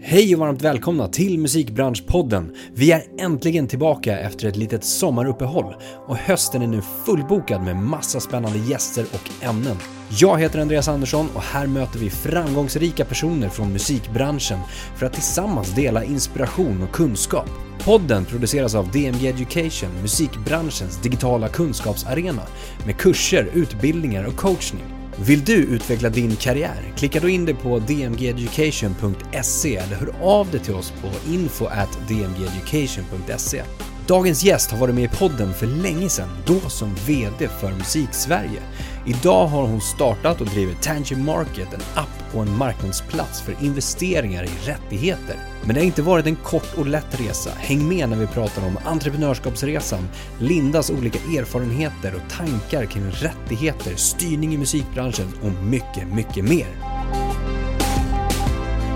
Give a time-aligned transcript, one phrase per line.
[0.00, 2.54] Hej och varmt välkomna till Musikbranschpodden.
[2.74, 5.74] Vi är äntligen tillbaka efter ett litet sommaruppehåll
[6.06, 9.76] och hösten är nu fullbokad med massa spännande gäster och ämnen.
[10.20, 14.58] Jag heter Andreas Andersson och här möter vi framgångsrika personer från musikbranschen
[14.96, 17.50] för att tillsammans dela inspiration och kunskap.
[17.84, 22.42] Podden produceras av DMG Education, musikbranschens digitala kunskapsarena
[22.86, 24.95] med kurser, utbildningar och coachning.
[25.18, 26.92] Vill du utveckla din karriär?
[26.96, 31.98] Klicka då in dig på dmgeducation.se eller hör av dig till oss på info at
[32.08, 33.62] dmgeducation.se.
[34.06, 38.62] Dagens gäst har varit med i podden för länge sedan, då som VD för Musiksverige.
[39.08, 44.44] Idag har hon startat och driver Tangent Market, en app och en marknadsplats för investeringar
[44.44, 45.36] i rättigheter.
[45.64, 47.50] Men det har inte varit en kort och lätt resa.
[47.56, 54.54] Häng med när vi pratar om entreprenörskapsresan, Lindas olika erfarenheter och tankar kring rättigheter, styrning
[54.54, 56.66] i musikbranschen och mycket, mycket mer.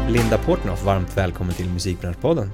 [0.08, 2.50] Linda Portnoff, varmt välkommen till Musikbranschpodden.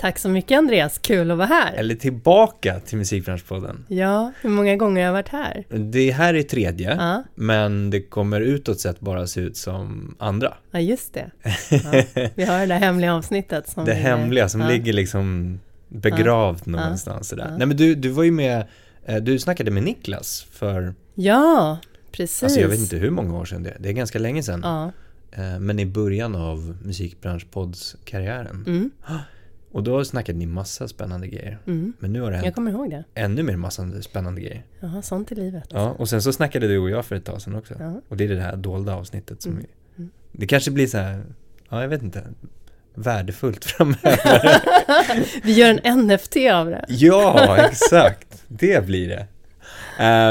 [0.00, 1.72] Tack så mycket Andreas, kul att vara här.
[1.74, 3.84] Eller tillbaka till Musikbranschpodden.
[3.88, 5.64] Ja, hur många gånger har jag varit här?
[5.68, 7.22] Det här är tredje, Ja.
[7.34, 10.54] men det kommer utåt sett bara se ut som andra.
[10.70, 11.30] Ja, just det.
[11.70, 12.02] Ja.
[12.34, 14.68] Vi har det där hemliga avsnittet som Det vi- hemliga som ja.
[14.68, 17.46] ligger liksom begravt någonstans sådär.
[17.50, 17.56] Ja.
[17.56, 18.66] Nej men du, du var ju med,
[19.06, 21.78] eh, du snackade med Niklas för, Ja,
[22.12, 22.42] precis.
[22.42, 24.60] alltså jag vet inte hur många år sedan det är, det är ganska länge sedan.
[24.64, 24.92] Ja.
[25.42, 28.64] Eh, Men i början av musikbranschpoddskarriären.
[28.66, 28.90] Mm,
[29.78, 31.58] Och då snackade ni massa spännande grejer.
[31.66, 31.92] mm.
[31.98, 33.04] Men nu har det hänt Jag kommer ihåg det.
[33.14, 34.62] ännu mer massa spännande grejer.
[34.80, 35.64] Jaha, sånt i livet.
[35.70, 37.74] Ja, och sen så snackade du och jag för ett tag sedan också.
[37.78, 38.00] Ja.
[38.08, 39.64] Och det är det här dolda avsnittet som Mm.
[39.64, 39.68] vi,
[40.02, 40.10] Mm.
[40.32, 41.22] Det kanske blir så här,
[41.68, 42.22] ja jag vet inte,
[42.94, 44.62] värdefullt framöver.
[45.42, 46.84] Vi gör en NFT av det.
[46.88, 48.44] ja, exakt.
[48.48, 49.26] Det blir det.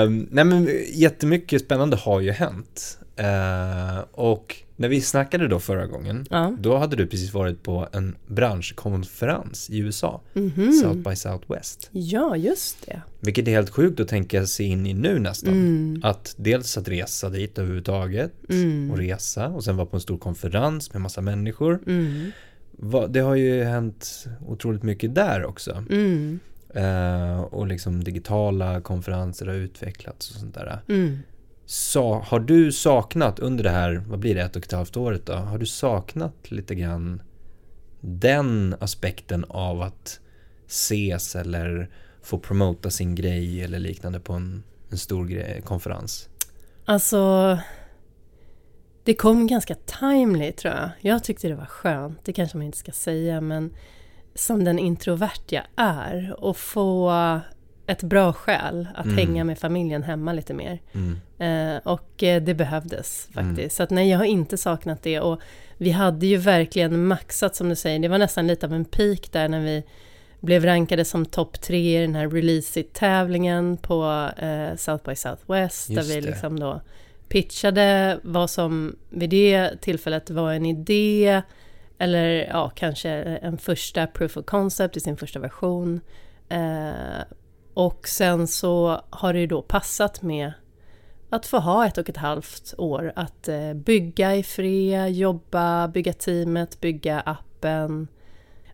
[0.05, 2.99] Um, nej men jättemycket spännande har ju hänt.
[3.17, 6.55] Eh, och när vi snackade då förra gången, Ja.
[6.59, 10.71] då hade du precis varit på en branschkonferens i USA, Mhm.
[10.71, 11.89] South by Southwest.
[11.91, 13.01] Ja, just det.
[13.19, 15.53] Vilket är helt sjukt att tänka sig in i nu nästan.
[15.53, 16.01] Mm.
[16.03, 18.91] Att dels att resa dit överhuvudtaget Mm.
[18.91, 21.79] och resa och sen vara på en stor konferens med massa människor.
[21.87, 22.31] Mm.
[22.71, 25.83] Va- Det har ju hänt otroligt mycket där också.
[25.89, 26.39] Mm.
[26.75, 30.79] Eh, och liksom digitala konferenser har utvecklats och sånt där.
[31.69, 35.25] Sa, har du saknat under det här, vad blir det, ett och ett halvt året
[35.25, 35.33] då?
[35.33, 37.21] Har du saknat lite grann
[38.01, 40.19] den aspekten av att
[40.67, 41.89] ses eller
[42.21, 46.29] få promota sin grej eller liknande på en, en stor grej, konferens?
[46.85, 47.57] Alltså,
[49.03, 50.89] det kom ganska timely tror jag.
[51.01, 53.75] Jag tyckte det var skönt, det kanske man inte ska säga, men
[54.35, 57.11] som den introvert jag är och få
[57.87, 59.17] ett bra skäl att Mm.
[59.17, 60.79] hänga med familjen hemma lite mer.
[60.93, 61.19] Mm.
[61.75, 63.57] Eh, och eh, det behövdes faktiskt.
[63.59, 63.69] Mm.
[63.69, 65.19] Så att nej, jag har inte saknat det.
[65.19, 65.41] Och
[65.77, 67.99] vi hade ju verkligen maxat som du säger.
[67.99, 69.83] Det var nästan lite av en peak där när vi
[70.39, 75.89] blev rankade som topp tre i den här Release It-tävlingen på eh, South by Southwest.
[75.89, 76.27] Just där vi det.
[76.27, 76.81] liksom då
[77.29, 81.41] pitchade vad som vid det tillfället var en idé
[81.97, 83.09] eller ja, kanske
[83.41, 86.01] en första proof of concept i sin första version.
[86.49, 86.89] Eh,
[87.77, 90.53] och sen så har det ju då passat med
[91.29, 96.13] att få ha ett och ett halvt år att eh, bygga i fred, jobba, bygga
[96.13, 98.07] teamet, bygga appen.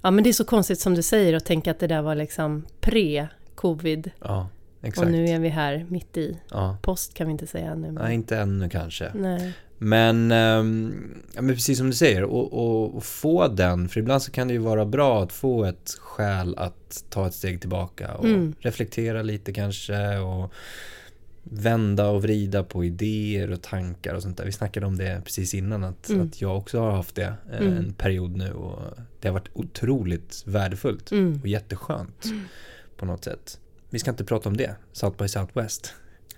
[0.01, 2.15] Ja men det är så konstigt som du säger att tänka att det där var
[2.15, 4.47] liksom pre-covid Ja,
[4.81, 5.05] exakt.
[5.05, 6.39] och nu är vi här mitt i.
[6.51, 6.77] Ja.
[6.81, 7.91] Post kan vi inte säga ännu.
[7.91, 8.03] Men...
[8.03, 9.11] Nej, inte ännu kanske.
[9.13, 9.53] Nej.
[9.83, 10.93] Men, ehm,
[11.35, 14.47] ja, men precis som du säger, och, och, och få den, för ibland så kan
[14.47, 18.55] det ju vara bra att få ett skäl att ta ett steg tillbaka och Mm.
[18.59, 20.51] reflektera lite kanske och
[21.43, 24.45] vända och vrida på idéer och tankar och sånt där.
[24.45, 26.27] Vi snackade om det precis innan att, Mm.
[26.27, 27.77] att jag också har haft det eh, Mm.
[27.77, 28.79] en period nu och
[29.21, 31.39] det har varit otroligt värdefullt Mm.
[31.41, 32.25] och jätteskönt
[32.97, 33.59] på något sätt.
[33.89, 35.93] Vi ska inte prata om det, South by Southwest.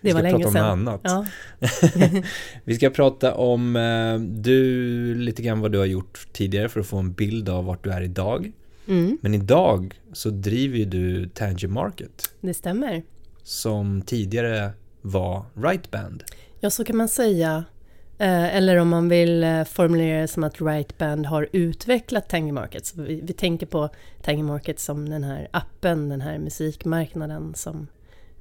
[0.05, 0.83] Vi ska prata om sedan.
[0.83, 1.25] något annat.
[1.59, 2.21] Ja.
[2.63, 6.88] Vi ska prata om eh, du, lite grann vad du har gjort tidigare för att
[6.88, 8.52] få en bild av vart du är idag.
[8.87, 13.03] Mm, Men idag så driver ju du Tangy Market det stämmer.
[13.43, 14.72] som tidigare
[15.02, 16.23] var Right Band.
[16.59, 17.63] Ja, så kan man säga.
[18.17, 22.51] Eh, eller om man vill eh, formulera det som att Right Band har utvecklat Tangy
[22.51, 22.85] Market.
[22.85, 23.90] Så vi, vi tänker på
[24.22, 27.87] Tangy Market som den här appen, den här musikmarknaden som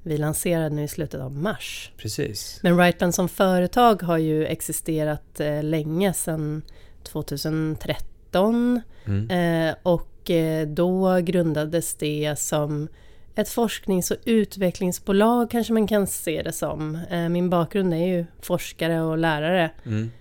[0.05, 1.91] vi lanserade nu i slutet av mars.
[1.97, 2.59] Precis.
[2.63, 6.61] Men Right Band som företag har ju existerat eh, länge, sedan
[7.03, 8.81] 2013.
[9.05, 9.29] Mm.
[9.69, 12.87] Eh, och eh, då grundades det som
[13.35, 16.99] ett forsknings och utvecklingsbolag kanske man kan se det som.
[17.29, 19.71] Min bakgrund är ju forskare och lärare.
[19.85, 20.11] Mm.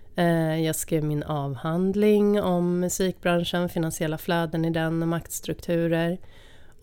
[0.65, 6.19] Jag skrev min avhandling om musikbranschen, finansiella flöden i den och maktstrukturer.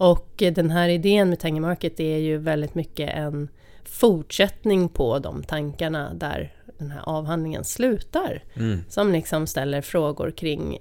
[0.01, 3.49] Och den här idén med Tangy Market är ju väldigt mycket en
[3.83, 8.43] fortsättning på de tankarna där den här avhandlingen slutar.
[8.53, 8.79] Mm.
[8.89, 10.77] Som liksom ställer frågor kring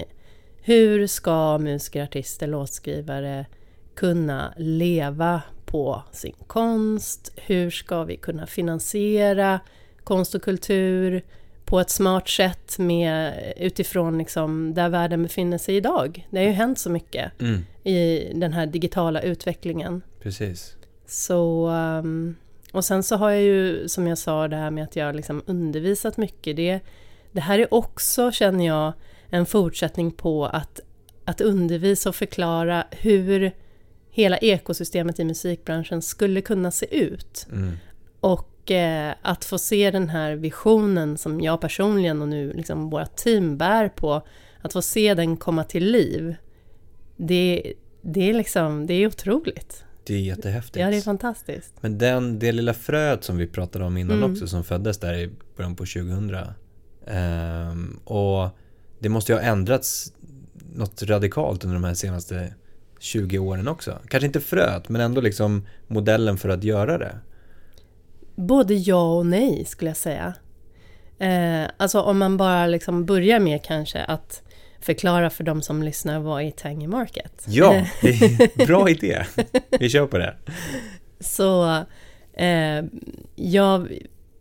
[0.63, 3.47] hur ska musiker, artister, låtskrivare
[3.95, 7.33] kunna leva på sin konst?
[7.37, 9.61] Hur ska vi kunna finansiera
[10.05, 11.23] konst och kultur
[11.71, 16.29] på ett smart sätt med, utifrån liksom där världen befinner sig idag?
[16.31, 17.65] Det har ju hänt så mycket Mm.
[17.85, 20.03] i den här digitala utvecklingen.
[20.23, 20.77] Precis.
[21.07, 22.37] Så, um,
[22.73, 25.13] och sen så har jag ju, som jag sa, det här med att jag har
[25.13, 26.57] liksom undervisat mycket.
[26.57, 26.81] Det,
[27.33, 28.93] det här är också, känner jag,
[29.29, 30.81] en fortsättning på att,
[31.25, 33.53] att undervisa och förklara hur
[34.11, 37.47] hela ekosystemet i musikbranschen skulle kunna se ut.
[37.53, 37.73] Mm.
[38.21, 43.07] Och eh, att få se den här visionen som jag personligen och nu liksom våra
[43.07, 44.23] team bär på,
[44.63, 46.35] att få se den komma till liv,
[47.17, 47.73] det,
[48.03, 49.85] det, är, liksom, det är otroligt.
[50.05, 50.77] Det är jättehäftigt.
[50.77, 51.75] Ja, det är fantastiskt.
[51.81, 54.33] Men den, det lilla fröet som vi pratade om innan Mm.
[54.33, 56.37] också som föddes där i början på 2000
[57.07, 58.49] ehm, och
[58.99, 60.13] det måste ju ha ändrats
[60.75, 62.55] något radikalt under de här senaste
[62.99, 63.99] 20 åren också.
[64.09, 67.17] Kanske inte fröet men ändå liksom modellen för att göra det.
[68.41, 70.35] Både ja och nej skulle jag säga.
[71.19, 74.43] Eh, alltså om man bara liksom börjar med kanske att
[74.81, 77.45] förklara för de som lyssnar vad är Tangy Market?
[77.47, 77.87] Ja,
[78.67, 79.25] bra idé.
[79.79, 80.37] Vi kör på det.
[81.21, 81.85] Så
[82.33, 82.85] eh,
[83.35, 83.87] ja,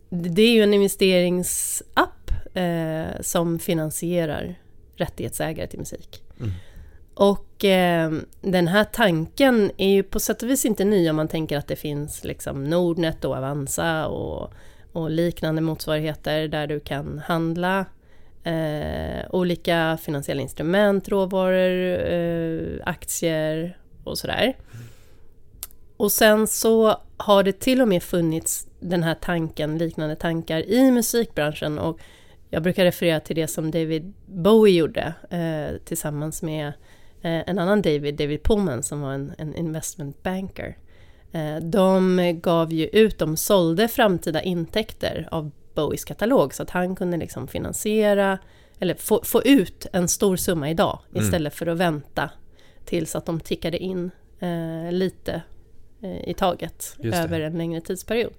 [0.10, 4.56] det är ju en investeringsapp eh, som finansierar
[4.95, 6.24] rättighetsägare till musik.
[6.40, 6.52] Mm.
[7.19, 8.12] Och eh,
[8.42, 11.68] den här tanken är ju på sätt och vis inte ny om man tänker att
[11.68, 14.54] det finns liksom Nordnet och Avanza och,
[14.92, 17.86] och liknande motsvarigheter där du kan handla
[18.44, 24.57] eh, olika finansiella instrument, råvaror, eh, aktier och sådär.
[25.98, 30.92] Och sen så har det till och med funnits den här tanken, liknande tankar i
[30.92, 32.00] musikbranschen och
[32.50, 36.74] jag brukar referera till det som David Bowie gjorde eh, tillsammans med eh,
[37.27, 40.77] en annan David, David Pullman som var en, en investment banker.
[41.31, 46.95] Eh, de gav ju ut, de sålde framtida intäkter av Bowies katalog så att han
[46.95, 48.39] kunde liksom finansiera
[48.80, 51.24] eller få, få ut en stor summa idag Mm.
[51.24, 52.30] istället för att vänta
[52.86, 55.42] tills att de tickade in eh, lite
[56.01, 58.33] eh, i taget över en längre tidsperiod.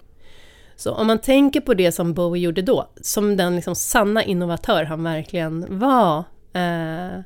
[0.76, 4.84] Så om man tänker på det som Bowie gjorde då, som den liksom sanna innovatör
[4.84, 7.20] han verkligen var, eh,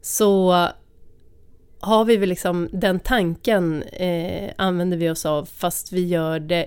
[0.00, 0.68] så
[1.82, 6.66] har vi väl liksom den tanken eh, använder vi oss av fast vi gör det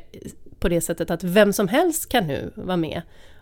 [0.60, 3.02] på det sättet att vem som helst kan nu vara med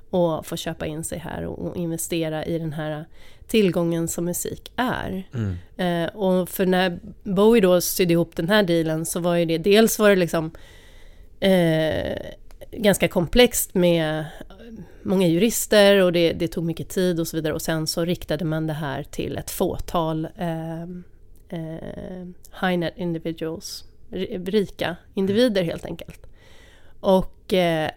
[0.09, 3.05] och få köpa in sig här och, investera i den här
[3.47, 5.23] tillgången som musik är.
[5.33, 5.57] Mm.
[5.77, 9.57] Eh, och för när Bowie då sydde ihop den här dealen så var ju det
[9.57, 10.51] dels var det liksom
[11.39, 12.17] eh,
[12.71, 14.25] ganska komplext med
[15.03, 18.45] många jurister och det, det tog mycket tid och så vidare och sen så riktade
[18.45, 20.85] man det här till ett fåtal eh,
[21.53, 22.27] eh,
[22.61, 26.27] high net individuals, ri- rika individer helt enkelt.
[26.99, 27.89] Och, eh,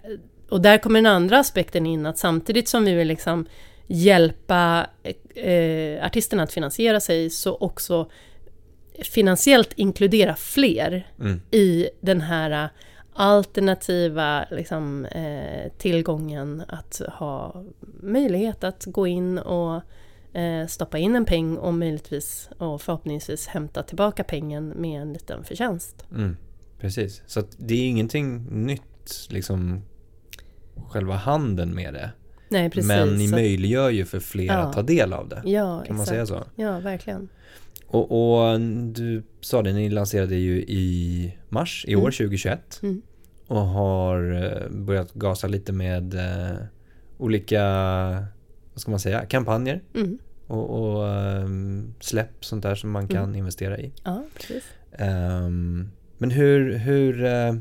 [0.50, 3.46] och där kommer den andra aspekten in att samtidigt som vi vill liksom
[3.86, 4.86] hjälpa
[5.34, 8.10] eh, artisterna att finansiera sig så också
[9.02, 11.40] finansiellt inkludera fler Mm.
[11.50, 12.68] i den här
[13.12, 17.64] alternativa liksom, eh, tillgången att ha
[18.00, 19.82] möjlighet att gå in och
[20.68, 26.06] stoppa in en peng och möjligtvis och förhoppningsvis hämta tillbaka pengen med en liten förtjänst.
[26.10, 26.36] Mm.
[26.80, 27.22] Precis.
[27.26, 29.82] Så det är ingenting nytt liksom
[30.88, 32.10] själva handeln med det.
[32.48, 32.88] Nej, precis.
[32.88, 34.52] Men ni Så- möjliggör ju för fler Ja.
[34.58, 35.42] att ta del av det.
[35.44, 36.08] Ja, Kan man exakt.
[36.08, 36.44] säga så?
[36.56, 37.28] Ja, verkligen.
[37.86, 38.12] Och,
[38.52, 38.60] och
[38.92, 42.12] du sa det, ni lanserade ju i mars i år, Mm.
[42.12, 42.80] 2021.
[42.82, 43.02] Mm.
[43.46, 46.56] Och har eh, börjat gasa lite med eh,
[47.18, 47.62] olika,
[48.72, 49.80] vad ska man säga, kampanjer.
[49.94, 50.18] Mm.
[50.46, 53.34] Och, och ehm, släpp, sånt där som man kan Mm.
[53.36, 53.92] investera i.
[54.04, 54.64] Ja, precis.
[54.98, 57.54] Ehm, men hur, hur, eh,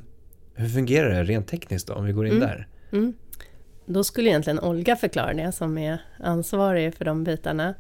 [0.56, 2.48] hur fungerar det rent tekniskt då, om vi går in Mm.
[2.48, 2.68] där?
[2.92, 3.13] Mm.
[3.86, 7.74] Då skulle egentligen Olga förklara det som är ansvarig för de bitarna.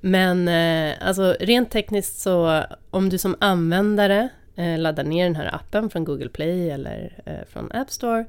[0.00, 5.54] Men eh, alltså rent tekniskt så om du som användare eh, laddar ner den här
[5.54, 8.24] appen från Google Play eller eh, från App Store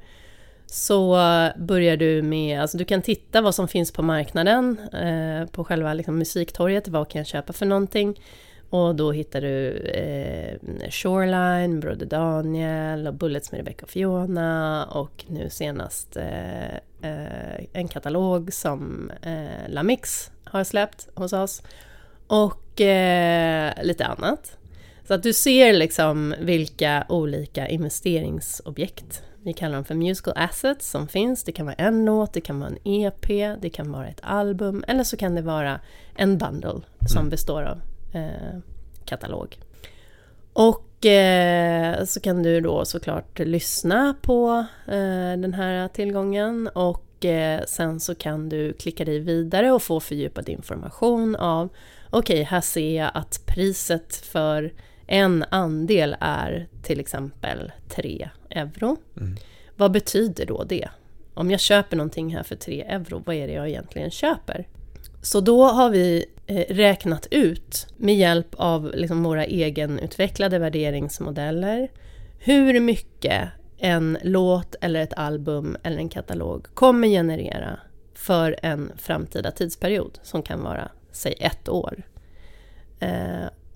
[0.72, 1.18] så
[1.58, 5.94] börjar du med, alltså du kan titta vad som finns på marknaden, eh, på själva
[5.94, 8.22] liksom, musiktorget, vad kan jag köpa för någonting?
[8.70, 10.58] Och då hittar du eh,
[10.90, 17.88] Shoreline, Broder Daniel och Bullets med Rebecca och Fiona och nu senast eh, eh en
[17.88, 21.62] katalog som eh, Lamix har släppt hos oss.
[22.28, 24.58] Och eh, lite annat.
[25.08, 31.08] Så att du ser liksom vilka olika investeringsobjekt vi kallar dem för musical assets som
[31.08, 31.44] finns.
[31.44, 33.28] Det kan vara en låt, det kan vara en EP,
[33.62, 35.80] det kan vara ett album eller så kan det vara
[36.16, 37.30] en bundle som mm.
[37.30, 37.82] består av
[38.14, 38.60] eh,
[39.06, 39.58] katalog.
[40.54, 47.62] Och eh, så kan du då såklart lyssna på eh, den här tillgången och eh,
[47.68, 51.70] sen så kan du klicka dig vidare och få fördjupad information av
[52.10, 54.74] okej, okay, här ser jag att priset för
[55.12, 58.98] en andel är till exempel 3 euro.
[59.18, 59.36] Mm.
[59.76, 60.90] Vad betyder då det?
[61.34, 64.68] Om jag köper någonting här för 3 euro, vad är det jag egentligen köper?
[65.22, 71.92] Så då har vi eh, räknat ut med hjälp av liksom våra egenutvecklade värderingsmodeller
[72.40, 77.80] hur mycket en låt eller ett album eller en katalog kommer generera
[78.14, 82.04] för en framtida tidsperiod som kan vara, säg ett år.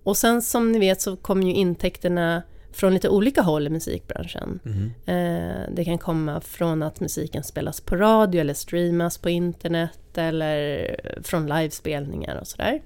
[0.04, 4.60] Och sen som ni vet så kommer ju intäkterna från lite olika håll i musikbranschen.
[4.66, 4.92] Mm.
[5.06, 10.96] Eh, det kan komma från att musiken spelas på radio eller streamas på internet eller
[11.24, 12.82] från livespelningar och sådär.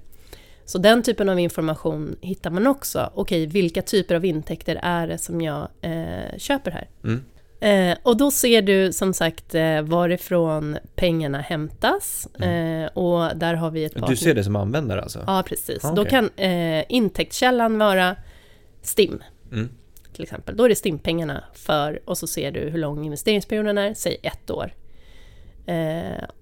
[0.64, 3.10] Så den typen av information hittar man också.
[3.14, 6.88] Okej, vilka typer av intäkter är det som jag eh, köper här?
[7.04, 7.24] Mm.
[7.60, 12.28] Eh, och då ser du som sagt eh, varifrån pengarna hämtas.
[12.38, 12.82] Mm.
[12.82, 14.08] Eh, och där har vi ett par...
[14.08, 15.24] Du ser det som användare alltså?
[15.26, 15.84] Ja, precis.
[15.84, 16.04] Ah, okay.
[16.04, 16.30] Då kan
[16.88, 18.16] intäktskällan vara
[18.82, 19.22] STIM.
[19.52, 19.68] Mm.
[20.12, 20.56] Till exempel.
[20.56, 24.50] Då är det STIM-pengarna för, och så ser du hur lång investeringsperioden är, säg ett
[24.50, 24.74] år.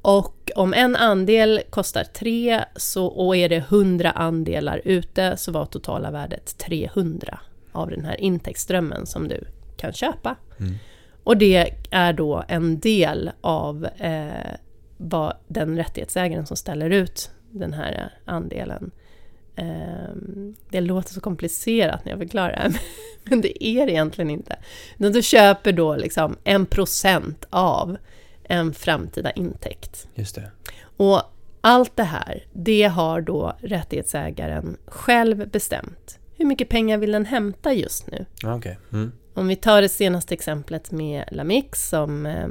[0.03, 5.67] Och om en andel kostar 3 så, och är det 100 andelar ute så var
[5.67, 7.41] totala värdet 300
[7.73, 9.45] av den här intäktsströmmen som du
[9.77, 10.37] kan köpa.
[10.59, 10.75] Mm.
[11.27, 14.55] Och det är då en del av eh,
[14.97, 18.91] vad den rättighetsägaren som ställer ut den här andelen.
[19.57, 20.15] Eh,
[20.71, 22.73] det låter så komplicerat när jag förklarar det här,
[23.25, 24.57] men det är det egentligen inte.
[24.97, 27.97] Men du köper då liksom en procent av
[28.45, 30.09] en framtida intäkt.
[30.15, 30.51] Just det.
[30.97, 31.23] Och
[31.61, 36.19] allt det här, det har då rättighetsägaren själv bestämt.
[36.37, 38.27] Hur mycket pengar vill den hämta just nu?
[38.57, 38.75] Okay.
[38.93, 39.13] Mm.
[39.37, 42.49] Om vi tar det senaste exemplet med Lamix som eh,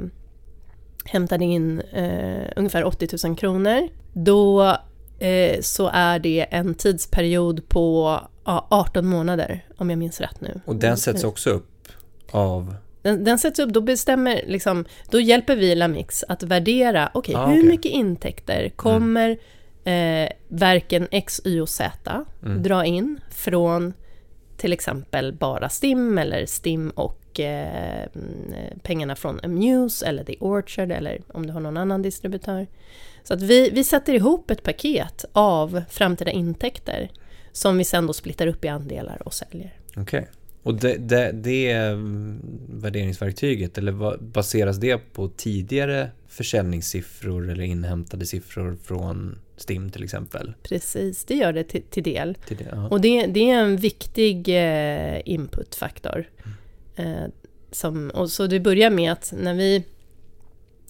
[1.04, 3.88] hämtade in eh, ungefär 80 000 kronor.
[4.12, 4.76] Då
[5.18, 10.60] eh, så är det en tidsperiod på ja, 18 månader om jag minns rätt nu.
[10.64, 11.88] Och den sätts också upp
[12.30, 12.74] av?
[13.02, 17.44] Den, den sätts upp, då bestämmer liksom, då hjälper vi Lamix att värdera, okej, okay,
[17.44, 17.70] ah, hur okay.
[17.70, 19.38] mycket intäkter kommer
[19.84, 20.32] mm.
[20.48, 22.62] verken X, Y och Z mm.
[22.62, 23.92] dra in från
[24.56, 28.08] till exempel bara STIM eller STIM och eh,
[28.82, 32.66] pengarna från Amuse eller The Orchard eller om du har någon annan distributör.
[33.24, 37.10] Så att vi, vi sätter ihop ett paket av framtida intäkter
[37.52, 39.72] som vi sen då splittar upp i andelar och säljer.
[39.96, 40.02] Okej.
[40.02, 40.24] Okay.
[40.62, 48.76] Och det, det, det mm, värderingsverktyget, eller baseras det på tidigare försäljningssiffror eller inhämtade siffror
[48.84, 50.54] från STIM till exempel?
[50.62, 52.34] Precis, det gör det till, till del.
[52.46, 56.28] Till det, och det, det, är en viktig eh, inputfaktor.
[56.96, 57.22] Mm.
[57.22, 57.30] Eh,
[57.70, 59.84] som, och så det börjar med att när vi,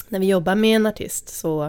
[0.08, 1.64] när vi jobbar med en artist så,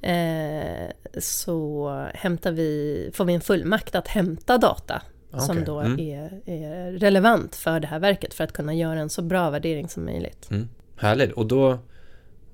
[0.00, 5.46] eh, så hämtar vi, får vi en fullmakt att hämta data okay.
[5.46, 6.00] som då mm.
[6.00, 9.88] är, är, relevant för det här verket för att kunna göra en så bra värdering
[9.88, 10.50] som möjligt.
[10.50, 10.68] Mm.
[10.96, 11.78] Härligt, och då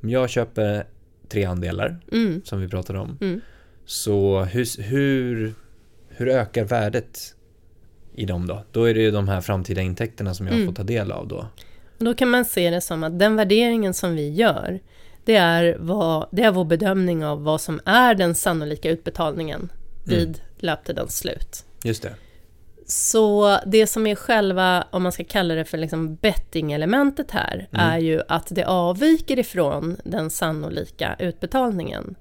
[0.03, 0.87] om jag köper
[1.29, 2.43] tre andelar mm.
[2.45, 3.41] som vi pratade om mm.
[3.87, 5.55] Så hur, hur,
[6.09, 7.35] hur ökar värdet
[8.15, 8.65] i dem då?
[8.73, 10.67] Då är det ju de här framtida intäkterna som jag mm.
[10.67, 11.47] får ta del av då.
[11.99, 14.81] Då kan man se det som att den värderingen som vi gör
[15.25, 19.73] det är, vad, det är vår bedömning av vad som är den sannolika utbetalningen
[20.05, 20.41] vid mm.
[20.59, 21.65] löptidens slut.
[21.85, 22.15] Just det.
[22.87, 27.87] Så det som är själva, om man ska kalla det för liksom betting-elementet här, mm.
[27.87, 32.15] är ju att det avviker ifrån den sannolika utbetalningen.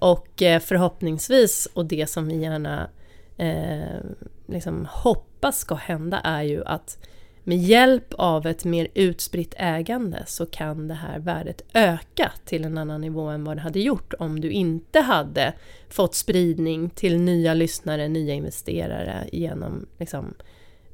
[0.00, 2.90] Och eh, förhoppningsvis, och det som vi gärna
[3.36, 4.00] eh,
[4.46, 6.98] liksom hoppas ska hända, är ju att
[7.44, 12.78] med hjälp av ett mer utspritt ägande så kan det här värdet öka till en
[12.78, 15.52] annan nivå än vad det hade gjort om du inte hade
[15.88, 20.34] fått spridning till nya lyssnare, nya investerare genom liksom,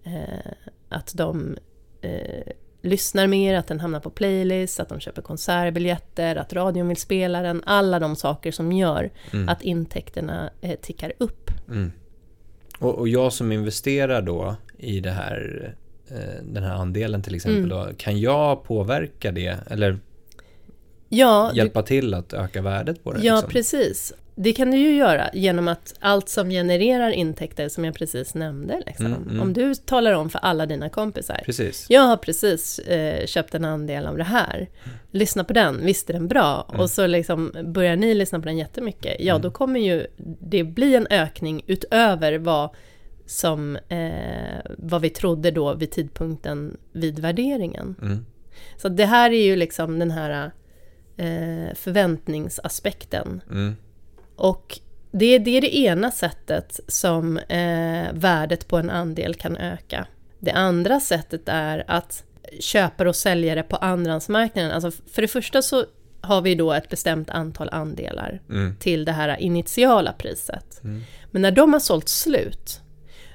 [0.05, 0.53] eh,
[0.89, 1.57] att de
[2.01, 2.53] eh,
[2.87, 7.43] lyssnar mer, att den hamnar på playlist, att de köper konsertbiljetter, att radion vill spela
[7.43, 7.63] den.
[7.67, 9.49] Alla de saker som gör mm.
[9.49, 11.51] att intäkterna eh, tickar upp.
[11.69, 11.93] Mm.
[12.79, 15.75] Och, och jag som investerar då i det här,
[16.09, 17.87] eh, den här andelen till exempel, Mm.
[17.87, 19.57] då, kan jag påverka det?
[19.71, 19.99] Eller
[21.09, 23.21] Ja, du, hjälpa till att öka värdet på det?
[23.23, 23.51] ja liksom?
[23.51, 24.15] precis.
[24.39, 28.83] Det kan du ju göra genom att allt som genererar intäkter som jag precis nämnde.
[28.87, 29.07] Liksom.
[29.07, 29.41] Mm, mm.
[29.41, 31.41] Om du talar om för alla dina kompisar.
[31.45, 31.87] Precis.
[31.89, 34.69] Jag har precis eh, köpt en andel av det här.
[35.11, 36.67] Lyssna på den, visst är den bra?
[36.69, 36.81] Mm.
[36.81, 39.17] Och så liksom börjar ni lyssna på den jättemycket.
[39.21, 40.07] Ja, då kommer ju
[40.41, 42.71] det bli en ökning utöver vad
[43.27, 47.95] som eh, vad vi trodde då vid tidpunkten vid värderingen.
[48.03, 48.27] Mm.
[48.77, 50.51] Så det här är ju liksom den här
[51.17, 53.41] eh, förväntningsaspekten.
[54.39, 54.51] Mm.
[54.51, 54.79] Och
[55.11, 60.07] det, det är det ena sättet som eh, värdet på en andel kan öka.
[60.39, 62.25] Det andra sättet är att
[62.61, 65.85] köpare och säljare på andrahandsmarknaden, alltså för det första så
[66.21, 68.77] har vi då ett bestämt antal andelar Mm.
[68.77, 70.81] till det här initiala priset.
[70.85, 71.03] Mm.
[71.31, 72.81] Men när de har sålt slut,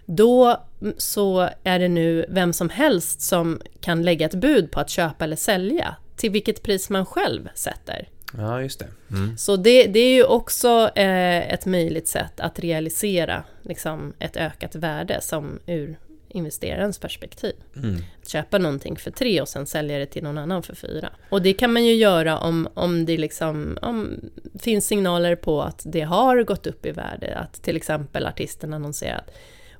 [0.05, 0.63] då
[0.98, 5.24] så är det nu vem som helst som kan lägga ett bud på att köpa
[5.24, 8.08] eller sälja till vilket pris man själv sätter.
[8.38, 8.88] Ja, just det.
[9.11, 9.38] Mm.
[9.38, 14.75] Så det, det är ju också eh, ett möjligt sätt att realisera liksom, ett ökat
[14.75, 17.53] värde som ur investerarens perspektiv.
[17.75, 17.95] Mm.
[18.21, 21.09] Att köpa någonting för tre och sen sälja det till någon annan för fyra.
[21.29, 24.19] Och det kan man ju göra om, om det liksom, om
[24.59, 27.38] finns signaler på att det har gått upp i värde.
[27.38, 29.33] Att till exempel artisten annonserar att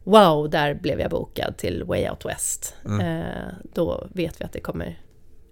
[0.04, 2.76] Wow, där blev jag bokad till Way Out West.
[3.02, 3.22] Eh,
[3.74, 5.00] då vet vi att det kommer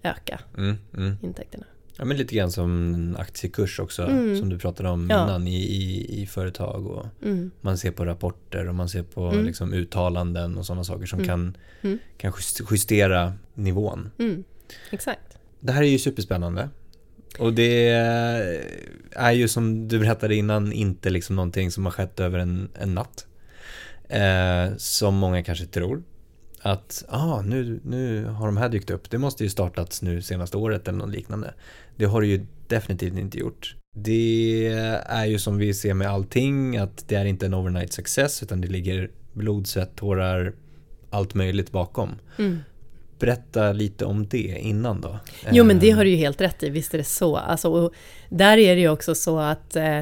[0.04, 0.78] öka Mm.
[0.98, 1.18] Mm.
[1.22, 1.66] intäkterna.
[2.00, 4.38] Ja, men lite grann som en aktiekurs också, Mm.
[4.40, 5.24] som du pratade om Ja.
[5.24, 6.88] innan i, i, i företag.
[6.88, 7.52] Och Mm.
[7.62, 9.46] man ser på rapporter och man ser på Mm.
[9.46, 11.28] liksom, uttalanden och sådana saker som Mm.
[11.28, 12.00] kan, Mm.
[12.18, 14.12] kan just- justera nivån.
[14.20, 14.44] Mm.
[14.92, 15.38] Exakt.
[15.60, 16.70] Det här är ju superspännande.
[17.40, 17.88] Och det
[19.12, 22.96] är ju som du berättade innan inte liksom någonting som har skett över en, en
[22.96, 23.26] natt.
[24.10, 26.04] Eh, som många kanske tror.
[26.62, 29.10] Att ah, nu, nu har de här dykt upp.
[29.10, 31.54] Det måste ju startats nu senaste året eller något liknande.
[31.96, 33.76] Det har det ju definitivt inte gjort.
[33.96, 34.68] Det
[35.06, 38.62] är ju som vi ser med allting att det är inte en overnight success utan
[38.62, 40.54] det ligger blod, svett, tårar,
[41.10, 42.10] allt möjligt bakom.
[42.38, 42.60] Mm.
[43.20, 45.20] Berätta lite om det innan då.
[45.52, 47.36] Jo men det Eh, har du ju helt rätt i, visst är det så.
[47.36, 47.92] Alltså,
[48.30, 50.02] där är det ju också så att eh,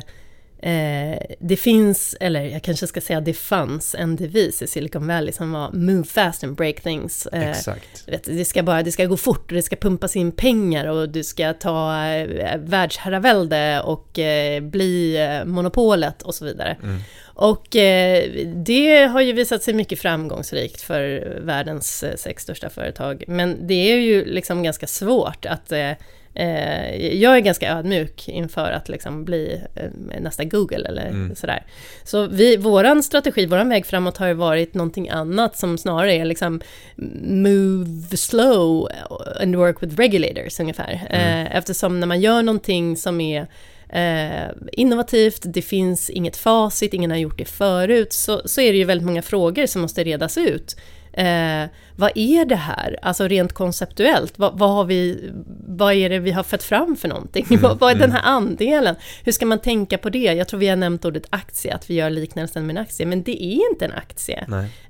[0.60, 5.32] eh, det finns, eller jag kanske ska säga det fanns en devis i Silicon Valley
[5.32, 7.26] som var Move fast and break things.
[7.26, 8.08] Eh, Exakt.
[8.08, 11.10] vet, det, ska bara, det ska gå fort och det ska pumpas in pengar och
[11.10, 16.78] du ska ta eh, världsherravälde och eh, bli eh, monopolet och så vidare.
[16.84, 17.00] Mm.
[17.24, 18.24] Och eh,
[18.56, 23.24] det har ju visat sig mycket framgångsrikt för världens eh, sex största företag.
[23.28, 25.72] Men det är ju liksom ganska svårt att...
[26.40, 31.36] Eh, jag är ganska ödmjuk inför att liksom bli eh, nästa Google eller Mm.
[31.36, 31.64] sådär.
[32.04, 36.26] Så vi, våran strategi, våran väg framåt har ju varit någonting annat som snarare är
[36.26, 36.62] liksom
[37.22, 38.90] move slow
[39.42, 41.08] and work with regulators ungefär.
[41.10, 41.46] Mm.
[41.46, 43.48] Eh, eftersom när man gör någonting som är
[43.90, 48.78] eh, innovativt, det finns inget facit, ingen har gjort det förut, så, så är det
[48.78, 50.76] ju väldigt många frågor som måste redas ut.
[51.18, 52.98] Eh, vad är det här?
[53.02, 55.32] Alltså rent konceptuellt, vad, vad, har vi,
[55.68, 57.46] vad är det vi har fått fram för någonting?
[57.50, 58.16] Mm, vad, vad är den mm.
[58.16, 58.96] här andelen?
[59.24, 60.20] Hur ska man tänka på det?
[60.34, 63.24] Jag tror vi har nämnt ordet aktie, att vi gör liknelsen med en aktie, men
[63.24, 64.46] det är inte en aktie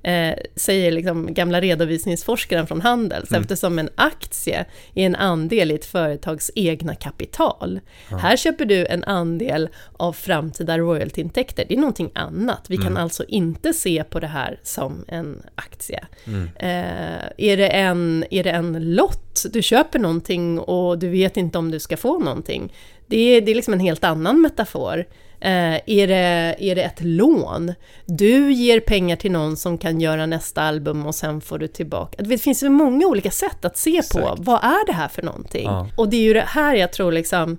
[0.08, 3.42] eh, säger liksom gamla redovisningsforskaren från Handels, Mm.
[3.42, 7.80] eftersom en aktie är en andel i ett företags egna kapital.
[8.12, 8.18] Ja.
[8.18, 12.66] Här köper du en andel av framtida royaltyintäkter, det är någonting annat.
[12.70, 13.04] Vi kan Mm.
[13.04, 16.06] alltså inte se på det här som en aktie.
[16.28, 16.50] Mm.
[16.56, 19.46] Eh, är, det en, är det en lott?
[19.52, 22.74] Du köper någonting och du vet inte om du ska få någonting.
[23.08, 25.06] Det är, det är liksom en helt annan metafor.
[25.40, 27.74] Eh, är, det, är det ett lån?
[28.06, 32.24] Du ger pengar till någon som kan göra nästa album och sen får du tillbaka.
[32.24, 34.40] Det finns ju många olika sätt att se på Exakt.
[34.40, 35.66] vad är det här för någonting?
[35.66, 35.88] Ja.
[35.98, 37.58] Och det är ju det här jag tror liksom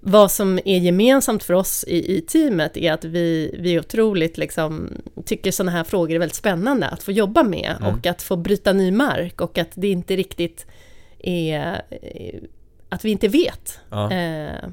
[0.00, 4.90] vad som är gemensamt för oss i, i teamet är att vi, vi otroligt liksom,
[5.24, 7.94] tycker sådana här frågor är väldigt spännande att få jobba med Mm.
[7.94, 10.66] och att få bryta ny mark och att det inte riktigt
[11.18, 12.40] är eh,
[12.88, 13.80] att vi inte vet.
[13.90, 14.12] Ja.
[14.12, 14.68] Eh,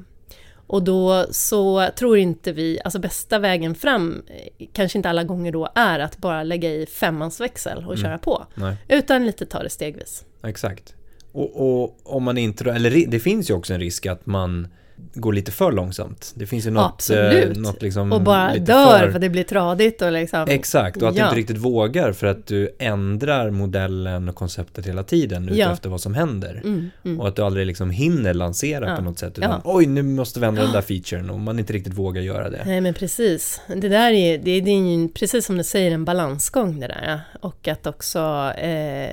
[0.68, 4.22] och då så tror inte vi, alltså bästa vägen fram
[4.58, 7.96] eh, kanske inte alla gånger då är att bara lägga i femmansväxel och Mm.
[7.96, 8.76] köra på, Nej.
[8.88, 10.24] utan lite ta det stegvis.
[10.44, 10.94] Exakt.
[11.32, 14.68] Och, och om man inte eller det finns ju också en risk att man
[15.14, 16.32] går lite för långsamt.
[16.36, 17.56] Det finns ju något, Absolut.
[17.56, 19.10] Eh, något liksom och bara lite dör för...
[19.10, 20.46] för det blir tradigt och liksom.
[20.48, 21.22] Exakt, och att Ja.
[21.22, 25.72] du inte riktigt vågar för att du ändrar modellen och konceptet hela tiden Ja.
[25.72, 26.60] efter vad som händer.
[26.64, 27.20] Mm, mm.
[27.20, 28.96] Och att du aldrig liksom hinner lansera Ja.
[28.96, 29.38] på något sätt.
[29.38, 32.50] Utan oj, nu måste vi ändra den där featuren och man inte riktigt vågar göra
[32.50, 32.62] det.
[32.66, 33.60] Nej men precis.
[33.66, 37.20] Det där är, det, det är ju precis som du säger en balansgång det där.
[37.40, 39.10] Och att också eh, eh,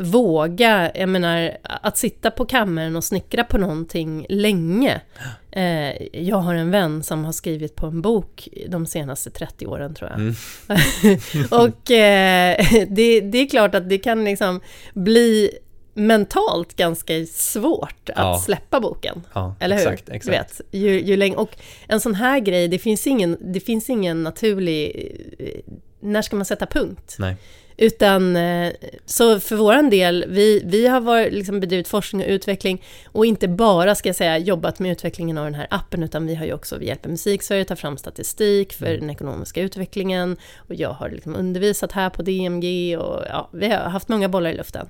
[0.00, 5.00] våga, jag menar att sitta på kammaren och snickra på någonting länge.
[5.50, 9.94] Eh, jag har en vän som har skrivit på en bok de senaste 30 åren
[9.94, 10.18] tror jag.
[10.20, 10.34] Mm.
[11.50, 14.60] och eh, det, det är klart att det kan liksom
[14.94, 15.50] bli
[15.94, 18.42] mentalt ganska svårt att Ja.
[18.44, 19.22] släppa boken.
[19.34, 19.82] Ja, Eller hur?
[19.82, 20.36] exakt, Du exakt.
[20.36, 21.56] vet, ju, ju länge, och
[21.88, 25.12] en sån här grej, det finns ingen, det finns ingen naturlig...
[25.38, 25.46] eh,
[26.00, 27.16] När ska man sätta punkt?
[27.18, 27.36] Nej.
[27.76, 28.72] Utan, eh,
[29.04, 33.48] så för våran del, vi, vi har varit, liksom bedrivit forskning och utveckling och inte
[33.48, 36.52] bara, ska jag säga, jobbat med utvecklingen av den här appen, utan vi har ju
[36.52, 39.00] också, vi hjälper Musiksverige att ta fram statistik för Mm.
[39.00, 43.78] den ekonomiska utvecklingen och jag har liksom undervisat här på DMG och ja, vi har
[43.78, 44.88] haft många bollar i luften.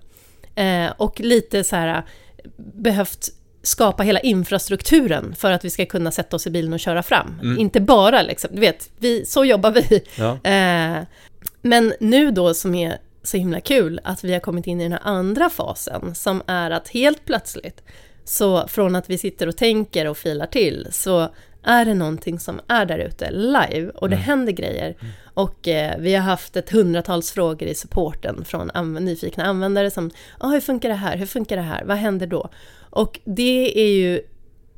[0.54, 2.02] Eh, och lite så här
[2.56, 3.28] behövt
[3.62, 7.38] skapa hela infrastrukturen för att vi ska kunna sätta oss i bilen och köra fram.
[7.42, 7.58] Mm.
[7.58, 10.02] Inte bara liksom, du vet, vi, så jobbar vi.
[10.16, 10.50] Ja.
[10.50, 11.02] Eh,
[11.68, 14.92] men nu då som är så himla kul att vi har kommit in i den
[14.92, 17.82] här andra fasen som är att helt plötsligt
[18.24, 21.28] så från att vi sitter och tänker och filar till så
[21.62, 24.24] är det någonting som är där ute live och det Mm.
[24.26, 24.96] händer grejer.
[25.34, 30.10] Och eh, vi har haft ett hundratals frågor i supporten från anv- nyfikna användare som
[30.38, 32.48] ah, hur funkar det här, hur funkar det här, vad händer då?
[32.90, 34.20] Och det är ju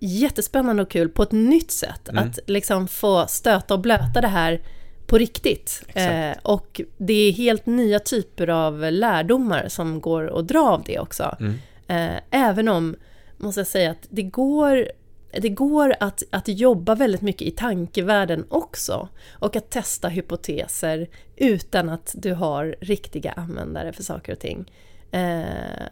[0.01, 2.25] jättespännande och kul på ett nytt sätt Mm.
[2.29, 4.61] att liksom få stöta och blöta det här
[5.09, 5.83] på riktigt.
[5.95, 10.99] Eh, och det är helt nya typer av lärdomar som går att dra av det
[10.99, 11.37] också.
[11.41, 11.55] Mm.
[11.87, 12.97] Eh, även om,
[13.37, 14.89] måste jag säga, att det går,
[15.33, 19.09] det går att, att jobba väldigt mycket i tankevärlden också.
[19.33, 24.73] Och att testa hypoteser utan att du har riktiga användare för saker och ting.
[25.11, 25.89] Eh,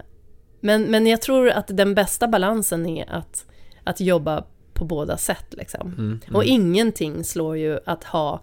[0.60, 3.46] men, men jag tror att den bästa balansen är att,
[3.84, 5.46] att jobba på båda sätt.
[5.50, 5.94] Liksom.
[5.98, 6.20] Mm.
[6.34, 8.42] Och ingenting slår ju att ha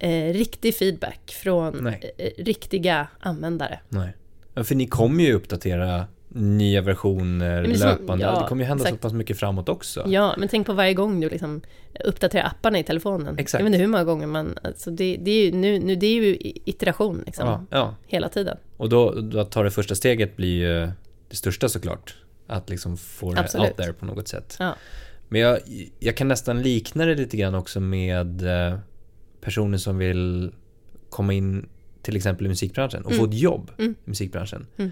[0.00, 1.94] eh, riktig feedback från eh,
[2.38, 3.80] riktiga användare.
[3.88, 4.16] Nej.
[4.54, 8.24] Ja, för ni kommer ju uppdatera nya versioner men det är som- löpande.
[8.24, 9.02] ja, det kommer ju hända så exakt.
[9.02, 10.04] pass mycket framåt också.
[10.06, 11.60] Ja, men tänk på varje gång du liksom
[12.04, 13.38] uppdaterar apparna i telefonen.
[13.38, 13.60] Exakt.
[13.60, 14.58] Jag vet inte hur många gånger man...
[14.62, 17.94] Alltså det, det, är ju, nu, nu, det är ju iteration liksom, ja, ja.
[18.06, 18.56] hela tiden.
[18.76, 20.90] Och då, då att ta det första steget blir ju
[21.28, 22.16] det största såklart.
[22.46, 23.68] Att liksom få det Absolut.
[23.68, 24.56] out there på något sätt.
[24.58, 24.74] Ja.
[25.28, 25.58] Men jag,
[25.98, 28.78] jag kan nästan likna det lite grann också med eh,
[29.48, 30.52] personer som vill
[31.10, 31.68] komma in
[32.02, 33.30] till exempel i musikbranschen och få Mm.
[33.30, 33.94] ett jobb Mm.
[34.04, 34.66] i musikbranschen.
[34.76, 34.90] Mm.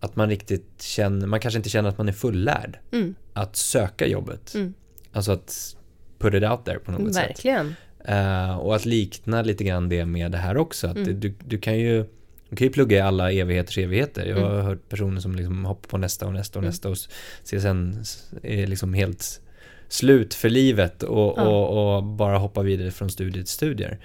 [0.00, 4.06] Att man riktigt känner, man kanske inte känner att man är fullärd Mm, att söka
[4.06, 4.54] jobbet.
[4.54, 4.74] Mm.
[5.12, 5.76] Alltså att
[6.18, 7.28] put it out there på något sätt.
[7.28, 7.74] verkligen.
[8.04, 10.86] Eh, och att likna lite grann det med det här också.
[10.86, 11.20] Att Mm.
[11.20, 12.04] du, du kan ju
[12.48, 14.26] du kan ju plugga i alla evigheters evigheter.
[14.26, 16.98] Jag har hört personer som liksom hoppar på nästa och nästa och nästa och
[17.42, 18.04] sen
[18.42, 19.40] är liksom helt
[19.88, 21.42] slut för livet och, Ja.
[21.42, 23.98] och, och bara hoppar vidare från studier till studier.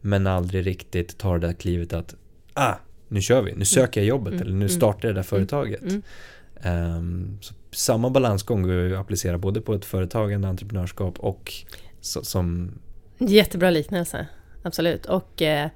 [0.00, 2.14] Men aldrig riktigt tar det där klivet att
[2.54, 2.74] ah,
[3.08, 4.42] nu kör vi, nu söker jag jobbet Mm.
[4.42, 4.68] eller nu Mm.
[4.76, 5.80] startar jag det där företaget.
[5.82, 7.38] Mm.
[7.40, 11.52] Så samma balansgång går ju att applicera både på ett företagande, entreprenörskap och
[12.00, 12.72] så, som
[13.18, 14.26] Jättebra liknelse,
[14.62, 15.06] absolut.
[15.06, 15.68] Och eh,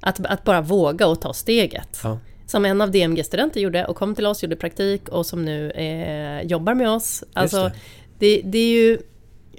[0.00, 2.00] att, att bara våga och ta steget.
[2.04, 2.18] Ja.
[2.46, 6.42] Som en av DMG-studenter gjorde och kom till oss, gjorde praktik och som nu eh,
[6.46, 7.24] jobbar med oss.
[7.32, 7.70] Alltså,
[8.18, 8.42] det.
[8.44, 8.58] det.
[8.58, 8.98] Är ju...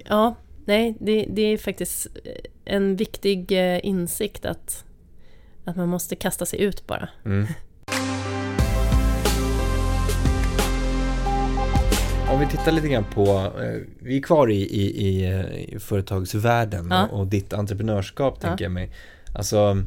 [0.05, 2.07] Ja, nej, det, det är faktiskt
[2.65, 4.85] en viktig eh, insikt att,
[5.65, 7.09] att man måste kasta sig ut bara.
[7.25, 7.47] Mm.
[12.31, 13.25] Om vi tittar lite grann på,
[13.61, 17.07] eh, vi är kvar i, i, i, eh, i företagsvärlden Ja.
[17.07, 18.47] och, och ditt entreprenörskap Ja.
[18.47, 18.91] tänker jag mig.
[19.33, 19.77] Alltså,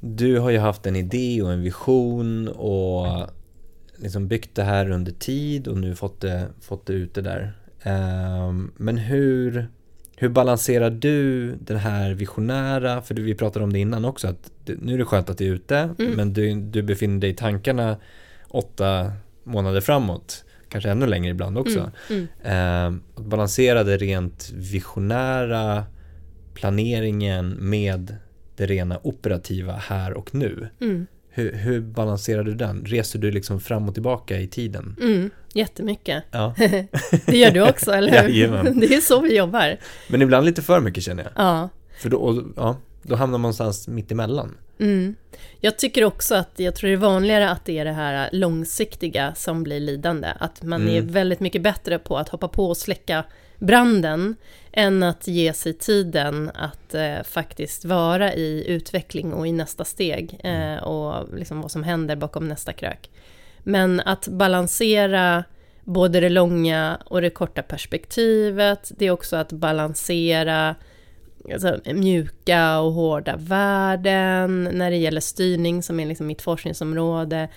[0.00, 3.06] du har ju haft en idé och en vision och
[4.04, 7.52] liksom byggt det här under tid och nu fått det, fått det ute där.
[7.82, 9.68] Ehm, men hur,
[10.16, 14.94] hur balanserar du den här visionära, för vi pratade om det innan också, att nu
[14.94, 16.12] är det skönt att det är ute, Mm.
[16.12, 17.96] men du, du befinner dig i tankarna
[18.48, 19.12] åtta
[19.44, 21.78] månader framåt, kanske ännu längre ibland också.
[21.78, 22.26] Mm, mm.
[22.44, 25.84] Ehm, att balansera det rent visionära
[26.54, 28.16] planeringen med
[28.56, 30.68] det rena operativa här och nu.
[30.80, 31.06] Mm,
[31.36, 32.84] Hur, hur balanserar du den?
[32.86, 34.96] Reser du liksom fram och tillbaka i tiden?
[35.00, 36.24] mm, jättemycket.
[36.30, 36.54] Ja.
[37.26, 38.28] Det gör du också, eller hur?
[38.28, 38.80] Jajamän.
[38.80, 39.76] Det är så vi jobbar.
[40.08, 41.32] Men ibland lite för mycket känner jag.
[41.36, 41.68] Ja,
[42.02, 44.56] För då, och, ja, då hamnar man någonstans mitt emellan.
[44.80, 45.14] Mm.
[45.60, 49.34] Jag tycker också att, jag tror det är vanligare att det är det här långsiktiga
[49.34, 50.28] som blir lidande.
[50.40, 50.94] Att man Mm.
[50.94, 53.24] är väldigt mycket bättre på att hoppa på och släcka
[53.64, 54.36] branden
[54.72, 60.40] än att ge sig tiden att eh, faktiskt vara i utveckling och i nästa steg
[60.44, 63.10] eh, och liksom vad som händer bakom nästa krök.
[63.62, 65.44] Men att balansera
[65.84, 70.74] både det långa och det korta perspektivet, det är också att balansera
[71.52, 77.48] alltså, mjuka och hårda värden när det gäller styrning som är liksom mitt forskningsområde,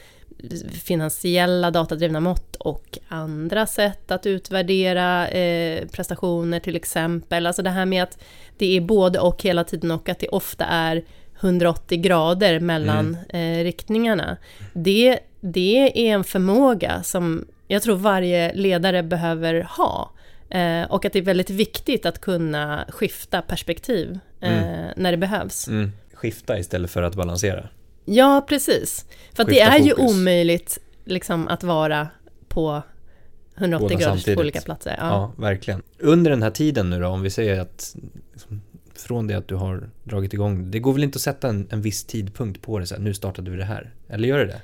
[0.84, 7.48] finansiella datadrivna mått och andra sätt att utvärdera eh, prestationer till exempel.
[7.48, 8.18] Alltså det här med att
[8.58, 11.04] det är både och hela tiden och att det ofta är
[11.40, 14.38] 180 grader mellan eh, riktningarna.
[14.74, 20.12] Det, det är en förmåga som jag tror varje ledare behöver ha.
[20.50, 24.52] Eh, och att det är väldigt viktigt att kunna skifta perspektiv eh,
[24.96, 25.68] när det behövs.
[25.68, 25.92] Mm.
[26.14, 27.70] Skifta istället för att balansera.
[28.10, 29.06] Ja, precis.
[29.34, 30.12] För det är ju fokus.
[30.12, 32.08] omöjligt liksom, att vara
[32.48, 32.82] på
[33.58, 34.38] 180 Båda grader samtidigt.
[34.38, 34.96] på olika platser.
[35.00, 35.08] Ja.
[35.08, 35.34] Ja.
[35.44, 35.82] verkligen.
[36.00, 37.96] Under den här tiden nu då, om vi säger att
[38.34, 38.62] liksom,
[38.96, 41.82] från det att du har dragit igång, det går väl inte att sätta en, en
[41.82, 43.94] viss tidpunkt på det, så här, nu startade vi det här.
[44.10, 44.62] Eller gör det det?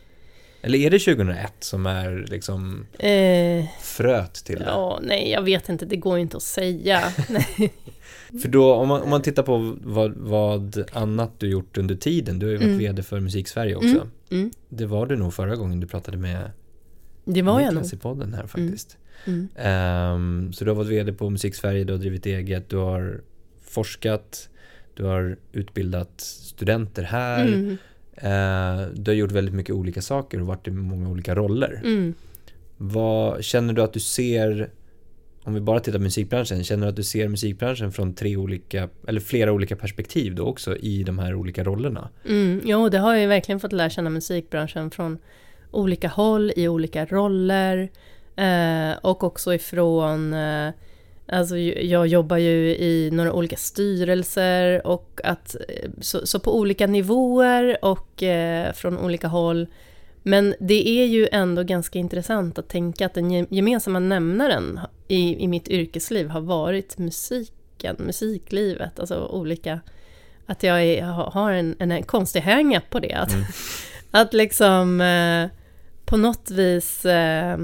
[0.66, 4.66] Eller är det 2001 som är liksom Eh, fröet till det?
[4.66, 7.02] ja, nej, jag vet inte, det går ju inte att säga.
[8.42, 12.40] För då, om man, om man tittar på vad, vad annat du gjort under tiden,
[12.40, 12.78] du har ju varit Mm.
[12.80, 13.88] VD för Musiksverige också.
[13.88, 14.52] Mm, mm.
[14.70, 16.52] Det var du nog förra gången du pratade med
[17.26, 17.74] Det var jag nog.
[17.74, 18.98] Niklas i podden här faktiskt.
[19.26, 19.48] Mm.
[19.56, 23.22] Ehm, så du har varit VD på Musiksverige, du har drivit eget, du har
[23.62, 24.50] forskat,
[24.94, 27.78] du har utbildat studenter här.
[28.16, 31.82] Eh, du har gjort väldigt mycket olika saker och varit i många olika roller.
[31.84, 32.14] Mm.
[32.78, 34.70] Vad känner du att du ser,
[35.44, 38.90] om vi bara tittar på musikbranschen, känner du att du ser musikbranschen från tre olika,
[39.08, 42.10] eller flera olika perspektiv då också i de här olika rollerna?
[42.26, 42.62] Mm.
[42.64, 45.18] Jo, det har jag ju verkligen fått lära känna musikbranschen från
[45.72, 47.90] olika håll, i olika roller.
[48.36, 50.70] Eh, och också ifrån, eh,
[51.28, 56.88] alltså jag jobbar ju i några olika styrelser och att, eh, så, så på olika
[56.88, 59.68] nivåer och eh, från olika håll.
[60.24, 65.44] Men det är ju ändå ganska intressant att tänka att den ge- gemensamma nämnaren i,
[65.44, 69.80] i mitt yrkesliv har varit musiken, musiklivet, alltså olika
[70.46, 73.14] att jag är, har en, en, en konstig hang-up på det.
[73.14, 73.34] Att,
[74.12, 75.48] att liksom eh,
[76.06, 77.58] på något vis, eh,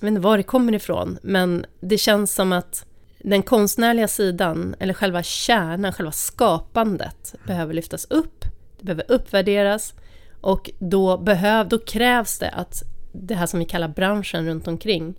[0.00, 2.86] jag vet inte var det kommer ifrån, men det känns som att
[3.18, 8.44] den konstnärliga sidan, eller själva kärnan, själva skapandet, behöver lyftas upp,
[8.78, 9.94] det behöver uppvärderas
[10.40, 12.82] och då, behöv, då krävs det att
[13.12, 15.14] det här som vi kallar branschen runt omkring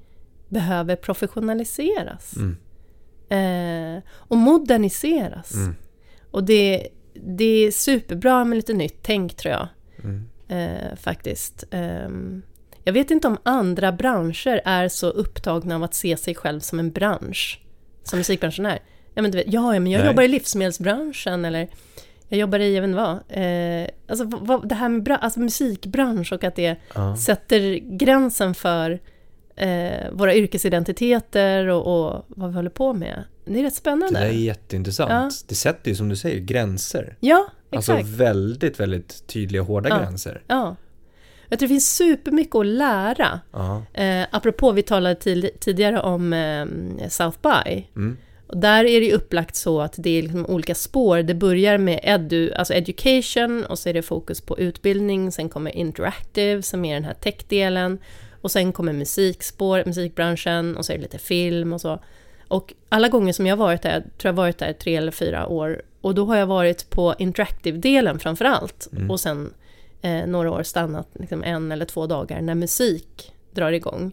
[0.50, 2.36] behöver professionaliseras.
[2.36, 2.58] Mm.
[3.30, 5.54] Eh, och moderniseras.
[5.54, 5.76] Mm.
[6.32, 9.68] Och det, det är superbra med lite nytt tänk tror jag.
[10.04, 10.30] Mm.
[10.48, 11.63] Eh, faktiskt.
[11.72, 12.42] Ehm,
[12.84, 16.80] jag vet inte om andra branscher är så upptagna av att se sig själv som
[16.80, 17.62] en bransch.
[18.04, 18.80] Som musikbranschen är.
[19.13, 20.08] Ja, men du vet, ja, men jag Nej.
[20.08, 21.68] jobbar i livsmedelsbranschen eller
[22.28, 23.12] jag jobbar i, jag vet inte vad.
[23.30, 27.18] Eh, alltså vad- det här med bra, alltså musikbransch och att det Ja.
[27.18, 29.00] sätter gränsen för
[29.56, 33.24] eh, våra yrkesidentiteter och, och vad vi håller på med.
[33.46, 34.20] Det är rätt Det spännande.
[34.20, 35.10] där är jätteintressant.
[35.12, 35.32] Ja.
[35.48, 37.18] Det sätter ju som du säger gränser.
[37.20, 38.10] Ja, Alltså exakt.
[38.10, 40.00] väldigt, väldigt tydliga hårda Ja.
[40.00, 40.42] gränser.
[40.48, 40.76] Ja.
[41.50, 43.40] Jag tror det finns supermycket att lära.
[43.94, 46.66] Eh, apropå, vi talade tid, tidigare om eh,
[47.10, 47.88] South by.
[47.96, 48.18] Mm.
[48.48, 51.18] Och där är det ju upplagt så att det är liksom olika spår.
[51.18, 55.32] Det börjar med edu, alltså education och så är det fokus på utbildning.
[55.32, 57.98] Sen kommer interactive som är den här tech-delen.
[58.42, 62.00] Och sen kommer musikspår, musikbranschen och så är det lite film och så.
[62.48, 64.96] Och alla gånger som jag har varit där, jag tror jag har varit där tre
[64.96, 65.82] eller fyra år.
[66.02, 68.90] Och då har jag varit på interactive-delen framför allt.
[68.92, 69.12] Mm.
[69.12, 69.54] Och sen
[70.02, 74.12] eh, några år stannat liksom en eller två dagar när musik drar igång.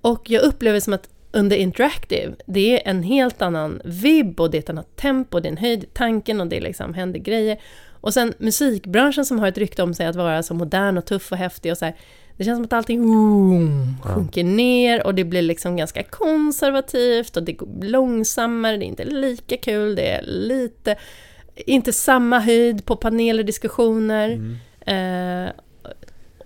[0.00, 4.58] Och jag upplever som att under interactive, det är en helt annan vibb och det
[4.58, 7.60] är ett annat tempo, det är en höjd i tanken och det liksom händer grejer.
[8.00, 11.32] Och sen musikbranschen som har ett rykte om sig att vara så modern och tuff
[11.32, 11.96] och häftig och så här.
[12.36, 17.42] Det känns som att allting vroom, sjunker ner och det blir liksom ganska konservativt och
[17.42, 20.96] det går långsammare, det är inte lika kul, det är lite,
[21.56, 24.28] inte samma höjd på paneler, diskussioner.
[24.28, 24.56] Mm.
[24.88, 25.50] Eh,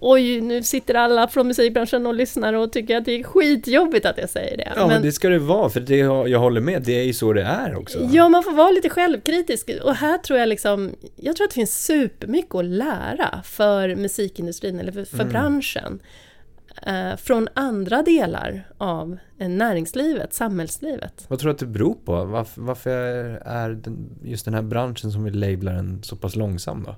[0.01, 4.19] oj, nu sitter alla från musikbranschen och lyssnar och tycker att det är skitjobbigt att
[4.19, 4.73] jag säger det.
[4.77, 5.97] Ja, men, det ska det vara, för det,
[6.31, 7.99] jag håller med, det är ju så det är också.
[8.13, 9.71] Ja, man får vara lite självkritisk.
[9.85, 14.81] Och här tror jag liksom, jag tror att det finns supermycket att lära för musikindustrin,
[14.81, 15.29] eller för, för Mm.
[15.33, 16.01] branschen.
[16.87, 21.25] eh, från andra delar av eh, näringslivet, samhällslivet.
[21.29, 22.25] Vad tror du att det beror på?
[22.25, 22.91] Varför, varför
[23.47, 26.97] är den, just den här branschen som vill labla den så pass långsam då?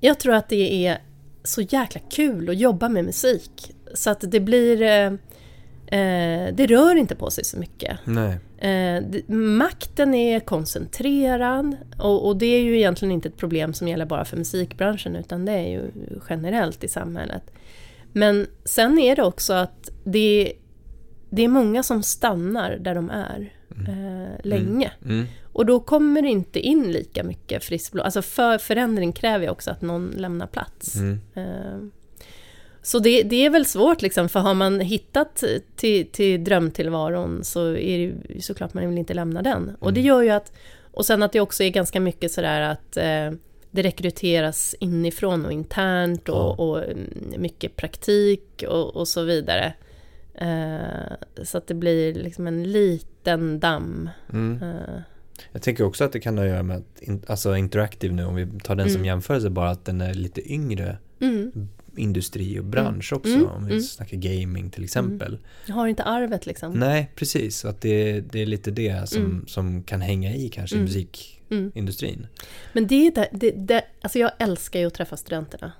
[0.00, 0.98] Jag tror att det är
[1.44, 3.72] så jäkla kul att jobba med musik.
[3.94, 4.82] Så att det blir...
[4.82, 5.12] Eh,
[6.00, 7.98] eh det rör inte på sig så mycket.
[8.58, 9.02] Eh,
[9.34, 14.24] makten är koncentrerad och, och, det är ju egentligen inte ett problem som gäller bara
[14.24, 15.90] för musikbranschen utan det är ju
[16.28, 17.42] generellt i samhället.
[18.12, 20.52] Men sen är det också att det,
[21.30, 24.22] det är många som stannar där de är mm.
[24.22, 24.92] eh, länge.
[25.02, 25.16] Mm.
[25.16, 25.26] Mm.
[25.60, 28.04] Och då kommer det inte in lika mycket friskt blod.
[28.04, 30.96] Alltså för förändring kräver ju också att någon lämnar plats.
[30.96, 31.20] Mm.
[31.34, 31.88] Eh,
[32.82, 35.44] så det, det, är väl svårt liksom, för har man hittat
[35.76, 39.76] till, till drömtillvaron så är det ju såklart man vill inte lämna den.
[39.78, 40.08] Och det mm.
[40.08, 40.52] gör ju att,
[40.92, 43.30] och sen att det också är ganska mycket sådär att eh,
[43.70, 46.84] det rekryteras inifrån och internt och, och
[47.38, 49.72] mycket praktik och, och så vidare.
[50.34, 54.10] Eh, så att det blir liksom en liten damm.
[54.32, 54.62] Mm.
[54.62, 55.00] Eh.
[55.52, 58.24] Jag tänker också att det kan ha att göra med att, in, alltså Interactive nu,
[58.24, 58.94] om vi tar den mm.
[58.94, 61.68] som jämförelse bara, att den är lite yngre mm.
[61.96, 63.20] industri och bransch mm.
[63.20, 63.46] också, mm.
[63.46, 63.82] om vi mm.
[63.82, 65.38] snackar gaming till exempel.
[65.66, 66.72] Jag har inte arvet liksom.
[66.72, 67.64] Nej, precis.
[67.64, 71.72] Att det, det är lite det som, som kan hänga i kanske mm.
[71.74, 72.26] industrin.
[72.72, 75.72] Men det är det, det, alltså jag älskar ju att träffa studenterna.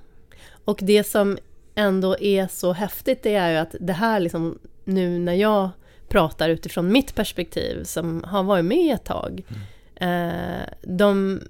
[0.64, 1.38] Och det som
[1.74, 5.70] ändå är så häftigt det är ju att det här liksom nu när jag
[6.10, 9.42] pratar utifrån mitt perspektiv som har varit med ett tag.
[9.98, 10.66] Mm.
[10.82, 11.40] De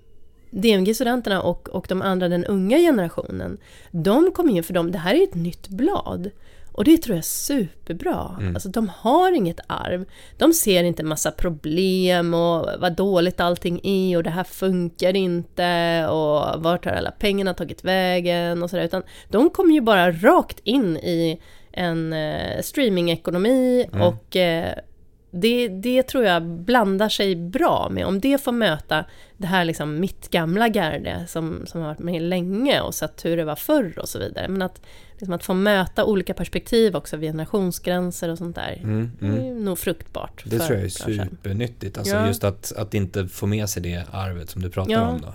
[0.51, 3.59] DMG-studenterna och, och de andra, den unga generationen,
[3.90, 6.31] de kommer ju för dem, det här är ett nytt blad.
[6.73, 8.37] Och det tror jag är superbra.
[8.40, 8.55] Mm.
[8.57, 10.05] Alltså de har inget arv.
[10.38, 16.07] De ser inte massa problem och vad dåligt allting är och det här funkar inte
[16.11, 18.85] och vart har alla pengarna tagit vägen och sådär.
[18.85, 21.40] Utan de kommer ju bara rakt in i
[21.72, 24.06] en eh, streamingekonomi mm.
[24.06, 24.74] och eh,
[25.30, 28.06] det, det tror jag blandar sig bra med.
[28.06, 29.04] Om det får möta
[29.37, 33.37] det här liksom mitt gamla garde som, som har varit med länge och sett hur
[33.37, 34.48] det var förr och så vidare.
[34.48, 34.80] Men att
[35.12, 38.80] liksom att få möta olika perspektiv också vid generationsgränser och sånt där.
[38.83, 39.35] Mm, mm.
[39.35, 40.42] Det är nog fruktbart.
[40.46, 41.98] Det tror jag är supernyttigt.
[41.98, 42.26] Alltså ja.
[42.26, 45.09] just att, att inte få med sig det arvet som du pratar ja.
[45.09, 45.35] om då.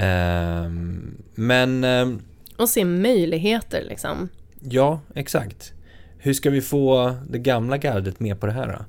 [0.00, 1.84] Um, men...
[1.84, 2.22] Um,
[2.56, 4.28] och se möjligheter liksom.
[4.60, 5.72] Ja, exakt.
[6.18, 8.84] Hur ska vi få det gamla gardet med på det här då?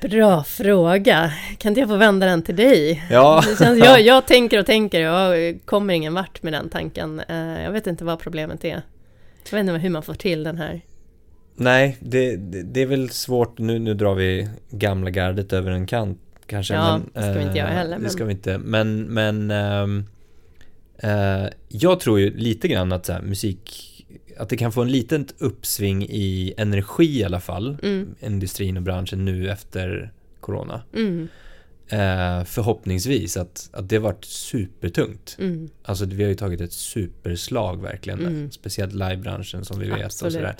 [0.08, 1.32] Bra fråga.
[1.58, 3.04] Kan inte jag få vända den till dig?
[3.10, 3.42] Ja.
[3.58, 7.20] Känns, jag, jag tänker och tänker, jag kommer ingen vart med den tanken.
[7.28, 8.82] Eh, jag vet inte vad problemet är.
[9.50, 10.80] Jag vet inte hur man får till den här.
[11.56, 13.58] Nej, det, det, det är väl svårt.
[13.58, 16.74] Nu, nu drar vi gamla gardet över en kant kanske.
[16.74, 17.98] Ja, men, det ska vi inte göra eh, heller.
[17.98, 18.58] Det ska vi inte.
[18.58, 20.13] Men, men ähm, äh,
[21.68, 23.90] jag tror ju lite grann att här, musik
[24.38, 28.14] att det kan få en liten uppsving i energi i alla fall, mm.
[28.20, 30.82] industrin och branschen nu efter corona.
[30.94, 31.28] Mm.
[31.88, 35.36] Eh, förhoppningsvis att, att det varit supertungt.
[35.38, 35.70] Mm.
[35.82, 38.50] Alltså vi har ju tagit ett superslag verkligen, mm.
[38.50, 40.34] speciellt livebranschen som vi vet Absolut.
[40.34, 40.56] och sådär.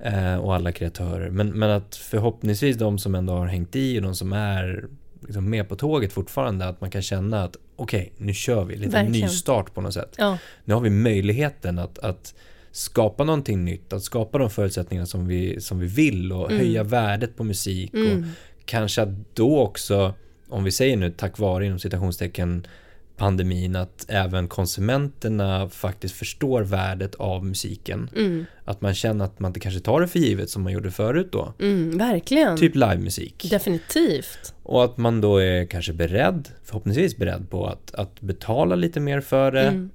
[0.00, 1.30] Eh, och alla kreatörer.
[1.30, 4.84] Men, men att förhoppningsvis de som ändå har hängt i och de som är
[5.28, 8.76] liksom med på tåget fortfarande, att man kan känna att okej, okay, nu kör vi,
[8.76, 9.26] lite verkligen.
[9.26, 10.14] nystart på något sätt.
[10.18, 10.38] Ja.
[10.64, 12.34] Nu har vi möjligheten att, att
[12.72, 16.58] skapa någonting nytt, att skapa de förutsättningar som vi, som vi vill och mm.
[16.58, 18.18] höja värdet på musik mm.
[18.18, 18.24] och
[18.64, 20.14] kanske att då också,
[20.48, 22.66] om vi säger nu tack vare inom citationstecken
[23.18, 28.10] pandemin att även konsumenterna faktiskt förstår värdet av musiken.
[28.16, 28.44] Mm.
[28.64, 31.28] Att man känner att man inte kanske tar det för givet som man gjorde förut
[31.32, 31.52] då.
[31.60, 32.56] Mm, verkligen.
[32.56, 33.46] Typ livemusik.
[33.50, 34.54] Definitivt.
[34.62, 39.20] Och att man då är kanske beredd, förhoppningsvis beredd på att, att betala lite mer
[39.20, 39.60] för det.
[39.60, 39.90] Mm.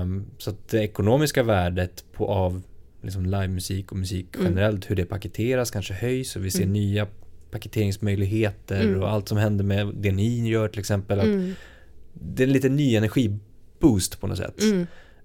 [0.00, 2.62] Um, så att det ekonomiska värdet på, av
[3.02, 4.46] liksom livemusik och musik mm.
[4.46, 6.72] generellt, hur det paketeras kanske höjs och vi ser mm.
[6.72, 7.06] nya
[7.50, 9.02] paketeringsmöjligheter mm.
[9.02, 11.20] och allt som händer med det ni gör till exempel.
[11.20, 11.56] Att.
[12.22, 14.62] Det är en lite ny energiboost på något sätt.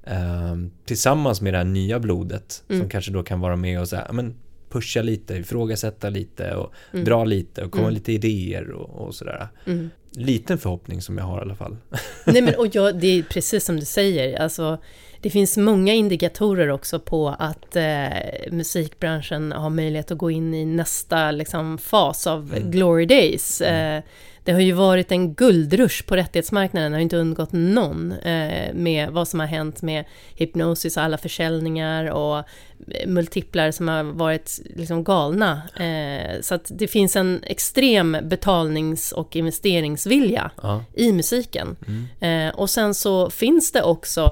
[0.07, 2.89] Um, tillsammans med det här nya blodet som mm.
[2.89, 4.35] kanske då kan vara med och säga, men
[4.69, 7.05] pusha lite, ifrågasätta lite och mm.
[7.05, 7.93] dra lite och komma mm.
[7.93, 9.47] lite idéer och, och sådär.
[9.65, 9.89] Mm.
[10.11, 11.77] Liten förhoppning som jag har i alla fall.
[12.25, 14.77] Nej men och jag, det är precis som du säger, alltså
[15.21, 20.65] det finns många indikatorer också på att eh, musikbranschen har möjlighet att gå in i
[20.65, 22.71] nästa liksom, fas av mm.
[22.71, 23.61] glory days.
[23.61, 23.97] Mm.
[23.97, 24.03] Eh,
[24.45, 29.09] det har ju varit en guldrush på rättighetsmarknaden, det har inte undgått någon eh, med
[29.09, 30.05] vad som har hänt med
[30.35, 35.61] hypnosis och alla försäljningar och eh, multiplar som har varit liksom galna.
[35.79, 40.83] Eh, så att det finns en extrem betalnings och investeringsvilja ja.
[40.93, 41.75] i musiken.
[41.87, 42.47] Mm.
[42.47, 44.31] Eh, och sen så finns det också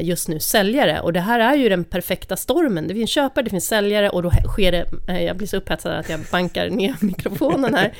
[0.00, 1.00] just nu säljare.
[1.00, 2.88] Och det här är ju den perfekta stormen.
[2.88, 4.86] Det finns köpare, det finns säljare och då sker det,
[5.24, 7.92] jag blir så upphetsad att jag bankar ner mikrofonen här.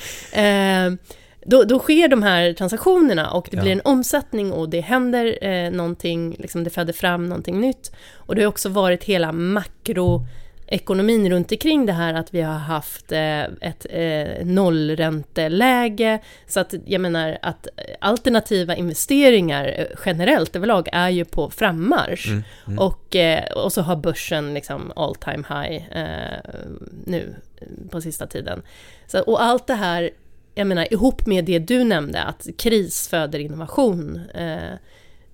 [1.49, 3.63] Eh, då, då sker de här transaktionerna och det Ja.
[3.63, 7.93] blir en omsättning och det händer eh, någonting, liksom det föder fram någonting nytt.
[8.15, 13.13] Och det har också varit hela makroekonomin runt omkring det här att vi har haft
[13.13, 16.19] eh, ett eh, nollränteläge.
[16.47, 17.67] Så att jag menar att
[18.01, 22.29] alternativa investeringar eh, generellt överlag är ju på frammarsch.
[22.29, 22.79] Mm, mm.
[22.79, 26.39] Och, eh, och så har börsen liksom all time high eh,
[27.07, 27.35] nu
[27.91, 28.63] på sista tiden.
[29.07, 30.11] Så, och allt det här,
[30.59, 34.21] jag menar ihop med det du nämnde, att kris föder innovation.
[34.35, 34.73] Eh,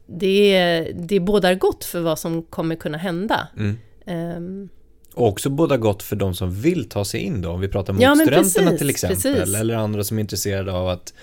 [0.07, 3.49] det, det bådar gott för vad som kommer kunna hända.
[3.59, 3.79] Mm.
[4.07, 4.68] Ehm,
[5.14, 7.93] Och också båda gott för de som vill ta sig in då, om vi pratar
[7.93, 9.55] mot Ja, studenterna precis, till exempel, precis.
[9.55, 11.14] eller andra som är intresserade av att,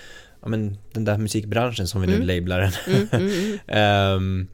[0.42, 2.26] ja men den där musikbranschen som vi nu Mm.
[2.26, 4.48] lablar den, mm, mm, mm, ehm,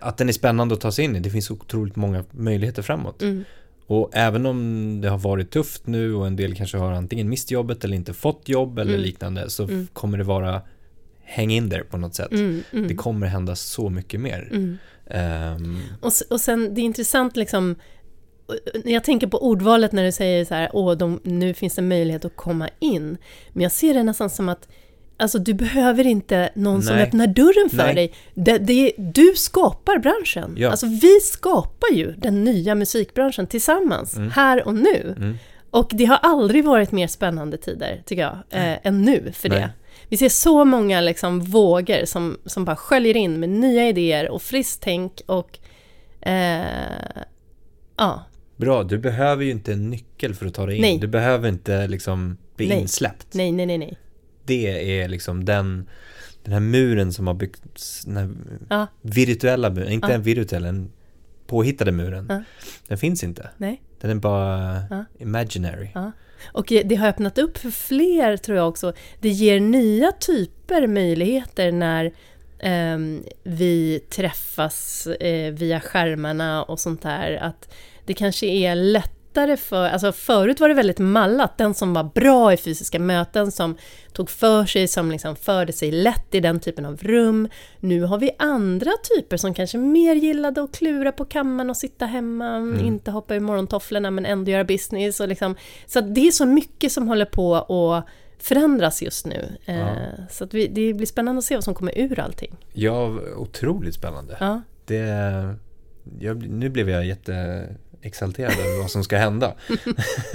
[0.00, 3.22] att den är spännande att ta sig in i, det finns otroligt många möjligheter framåt.
[3.92, 7.50] Och även om det har varit tufft nu och en del kanske har antingen mist
[7.50, 9.02] jobbet eller inte fått jobb eller Mm.
[9.04, 9.86] liknande, så Mm.
[9.92, 10.62] kommer det vara
[11.24, 12.32] häng in där på något sätt.
[12.32, 14.48] mm, mm, Det kommer hända så mycket mer.
[15.10, 17.74] Ehm, Och, och sen, det är intressant liksom,
[18.84, 22.24] jag tänker på ordvalet när du säger så här, åh, de, nu finns det möjlighet
[22.24, 23.16] att komma in.
[23.52, 24.68] Men jag ser det nästan som att,
[25.16, 27.04] alltså du behöver inte någon som Nej.
[27.04, 27.94] öppnar dörren för Nej.
[27.94, 28.12] dig.
[28.34, 30.54] Det, det, du skapar branschen.
[30.58, 30.70] Ja.
[30.70, 34.30] Alltså vi skapar ju den nya musikbranschen tillsammans, Mm.
[34.30, 35.14] här och nu.
[35.16, 35.36] mm.
[35.70, 39.58] Och det har aldrig varit mer spännande tider, tycker jag, eh, än nu för Nej.
[39.58, 39.70] det.
[40.08, 44.42] Vi ser så många liksom vågor som, som bara sköljer in med nya idéer och
[44.42, 45.58] friskt tänk och...
[46.20, 46.62] Eh,
[47.96, 48.24] ja,
[48.56, 50.82] Bra, du behöver ju inte en nyckel för att ta dig in.
[50.82, 50.98] Nej.
[50.98, 52.80] Du behöver inte liksom bli Nej.
[52.80, 53.26] insläppt.
[53.34, 53.98] nej, nej, nej, nej.
[54.52, 55.88] Det är liksom den,
[56.44, 58.30] den här muren som har byggts, den här
[58.68, 60.14] Ja, virtuella muren, inte Ja.
[60.14, 60.90] en virtuell, en
[61.46, 62.26] påhittade muren.
[62.28, 62.42] Ja.
[62.88, 63.50] Den finns inte.
[63.56, 63.82] nej.
[64.00, 65.04] Den är bara Ja.
[65.18, 65.88] imaginary.
[66.52, 68.92] Och det har öppnat upp för fler, tror jag också.
[69.20, 72.12] Det ger nya typer möjligheter när
[72.58, 77.36] ehm, vi träffas eh, via skärmarna och sånt där.
[77.36, 77.74] Att
[78.06, 78.74] det kanske är
[79.32, 79.88] lättare för...
[79.88, 81.58] Alltså förut var det väldigt mallat.
[81.58, 83.76] Den som var bra i fysiska möten, som
[84.12, 87.48] tog för sig, som liksom förde sig lätt i den typen av rum.
[87.80, 92.06] Nu har vi andra typer som kanske mer gillade att klura på kammaren och sitta
[92.06, 95.20] hemma, inte hoppa i morgontofflorna men ändå göra business.
[95.20, 95.56] Och liksom,
[95.86, 98.06] så det är så mycket som håller på att
[98.38, 99.56] förändras just nu.
[99.64, 99.72] Ja.
[99.72, 102.56] Eh, så att vi, det blir spännande att se vad som kommer ur allting.
[102.72, 104.36] Ja, otroligt spännande.
[104.40, 104.98] Ja, Det,
[106.18, 107.06] jag, nu blev jag
[108.02, 109.54] exalterad över vad som ska hända.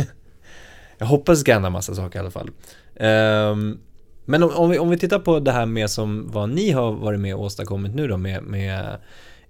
[0.98, 2.50] jag hoppas det ska hända massa saker i alla fall.
[2.96, 3.80] Um,
[4.26, 6.92] men om, om, vi, om vi tittar på det här med som vad ni har
[6.92, 8.98] varit med och åstadkommit nu då med, med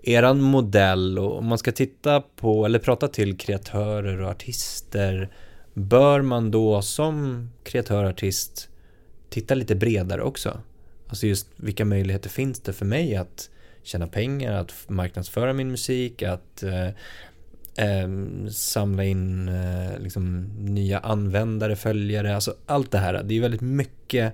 [0.01, 5.29] eran modell och om man ska titta på eller prata till kreatörer och artister
[5.73, 8.69] bör man då som kreatör och artist
[9.29, 10.61] titta lite bredare också?
[11.07, 13.49] Alltså just vilka möjligheter finns det för mig att
[13.83, 16.89] tjäna pengar, att marknadsföra min musik, att eh,
[17.77, 23.23] ehm, samla in eh, liksom, nya användare, följare, alltså allt det här.
[23.23, 24.33] Det är väldigt mycket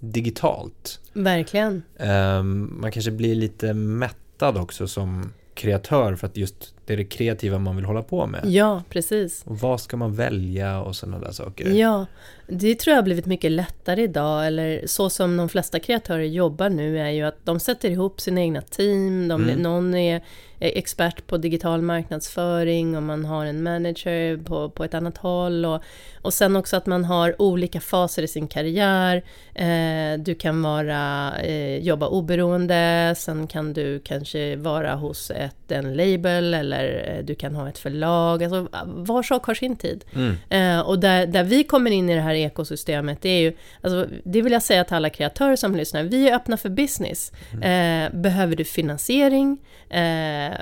[0.00, 1.00] digitalt.
[1.12, 1.82] verkligen.
[1.98, 7.04] Ehm, man kanske blir lite mättad också som kreatör för att just det är det
[7.04, 8.40] kreativa man vill hålla på med.
[8.44, 9.42] Ja, precis.
[9.46, 11.68] Och vad ska man välja och sådana där saker.
[11.70, 12.06] Ja,
[12.46, 16.68] det tror jag har blivit mycket lättare idag, eller så som de flesta kreatörer jobbar
[16.68, 19.62] nu är ju att de sätter ihop sina egna team, de, Mm.
[19.62, 20.20] någon är
[20.58, 25.82] expert på digital marknadsföring och man har en manager på, på ett annat håll och,
[26.22, 29.22] och sen också att man har olika faser i sin karriär.
[29.54, 35.94] Eh, du kan vara, eh, jobba oberoende, sen kan du kanske vara hos ett, en
[35.96, 38.44] label eller eh, du kan ha ett förlag.
[38.44, 40.04] Alltså, var sak har sin tid.
[40.14, 40.36] Mm.
[40.48, 44.06] Eh, och där, där vi kommer in i det här ekosystemet, det är ju, alltså,
[44.24, 47.32] det vill jag säga till alla kreatörer som lyssnar, vi är öppna för business.
[47.62, 49.58] Eh, behöver du finansiering
[49.90, 50.52] eh,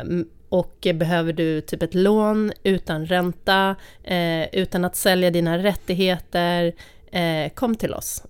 [0.48, 6.72] och behöver du typ ett lån utan ränta, eh, utan att sälja dina rättigheter,
[7.12, 8.22] eh, kom till oss.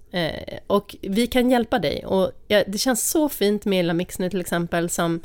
[0.66, 2.07] Och vi kan hjälpa dig.
[2.07, 2.33] Och
[2.66, 5.20] det känns så fint med Lamix nu till exempel, som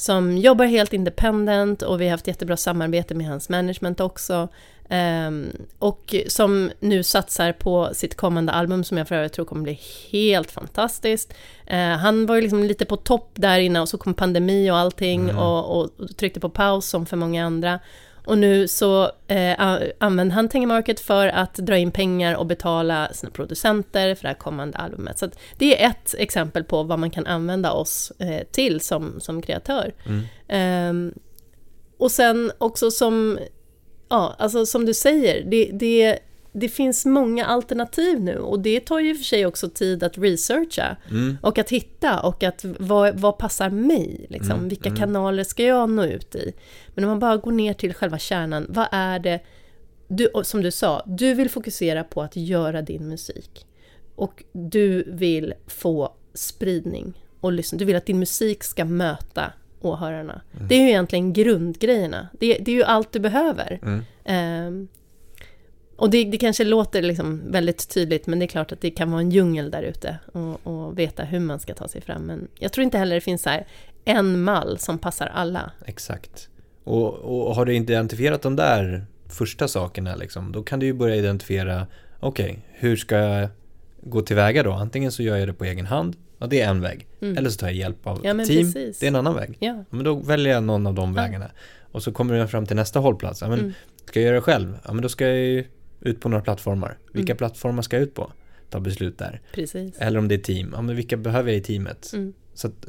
[0.00, 4.48] som jobbar helt independent och vi har haft jättebra samarbete med hans management också.
[4.88, 9.62] Ehm, och som nu satsar på sitt kommande album som jag för övrigt tror kommer
[9.62, 9.80] bli
[10.10, 11.34] helt fantastiskt.
[11.66, 14.76] Eh, han var ju liksom lite på topp där innan och så kom pandemi och
[14.76, 15.38] allting Mm.
[15.38, 17.80] och, och, och tryckte på paus som för många andra.
[18.24, 23.12] Och nu så eh, använder han Tenga Market för att dra in pengar och betala
[23.12, 25.18] sina producenter för det här kommande albumet.
[25.18, 29.42] Så det är ett exempel på vad man kan använda oss eh, till som, som
[29.42, 29.94] kreatör.
[30.06, 31.08] Mm.
[31.08, 31.14] Eh,
[31.98, 33.38] och sen också som,
[34.08, 36.18] ja, alltså som du säger, det, det
[36.52, 40.96] det finns många alternativ nu och det tar ju för sig också tid att researcha
[41.10, 41.36] mm.
[41.42, 44.26] och att hitta och att vad, vad passar mig?
[44.28, 44.52] Liksom?
[44.52, 44.68] Mm.
[44.68, 45.00] Vilka mm.
[45.00, 46.52] kanaler ska jag nå ut i?
[46.94, 49.40] Men om man bara går ner till själva kärnan, vad är det
[50.08, 53.66] du, som du sa, du vill fokusera på att göra din musik
[54.14, 57.78] och du vill få spridning och lyssna.
[57.78, 60.40] Du vill att din musik ska möta åhörarna.
[60.52, 60.68] Mm.
[60.68, 62.28] Det är ju egentligen grundgrejerna.
[62.32, 63.80] Det, det är ju allt du behöver.
[64.24, 64.88] Um,
[66.00, 69.10] och det, det kanske låter liksom väldigt tydligt, men det är klart att det kan
[69.10, 72.22] vara en djungel där ute och, och veta hur man ska ta sig fram.
[72.22, 73.50] Men jag tror inte heller det finns så
[74.04, 75.72] en mall som passar alla.
[75.86, 76.48] Exakt.
[76.84, 81.16] Och, och har du identifierat de där första sakerna, liksom, då kan du ju börja
[81.16, 81.86] identifiera,
[82.20, 83.48] okej, okay, hur ska jag
[84.02, 84.72] gå tillväga då?
[84.72, 87.06] Antingen så gör jag det på egen hand, ja, det är en väg.
[87.20, 87.36] Mm.
[87.36, 88.98] Eller så tar jag hjälp av ja, team, precis.
[88.98, 89.56] det är en annan väg.
[89.60, 89.84] Ja.
[89.90, 91.50] Men då väljer jag någon av de vägarna.
[91.92, 93.40] Och så kommer du fram till nästa hållplats.
[93.40, 93.72] Ja, men mm.
[94.04, 94.78] Ska jag göra det själv?
[94.84, 95.64] Ja, men då ska jag ju
[96.00, 96.98] ut på några plattformar.
[97.12, 97.38] Vilka mm.
[97.38, 98.32] plattformar ska jag ut på?
[98.70, 99.40] Ta beslut där.
[99.52, 99.98] Precis.
[99.98, 102.10] Eller om det är team, ja men vilka behöver jag i teamet?
[102.12, 102.32] Mm.
[102.54, 102.88] Så att,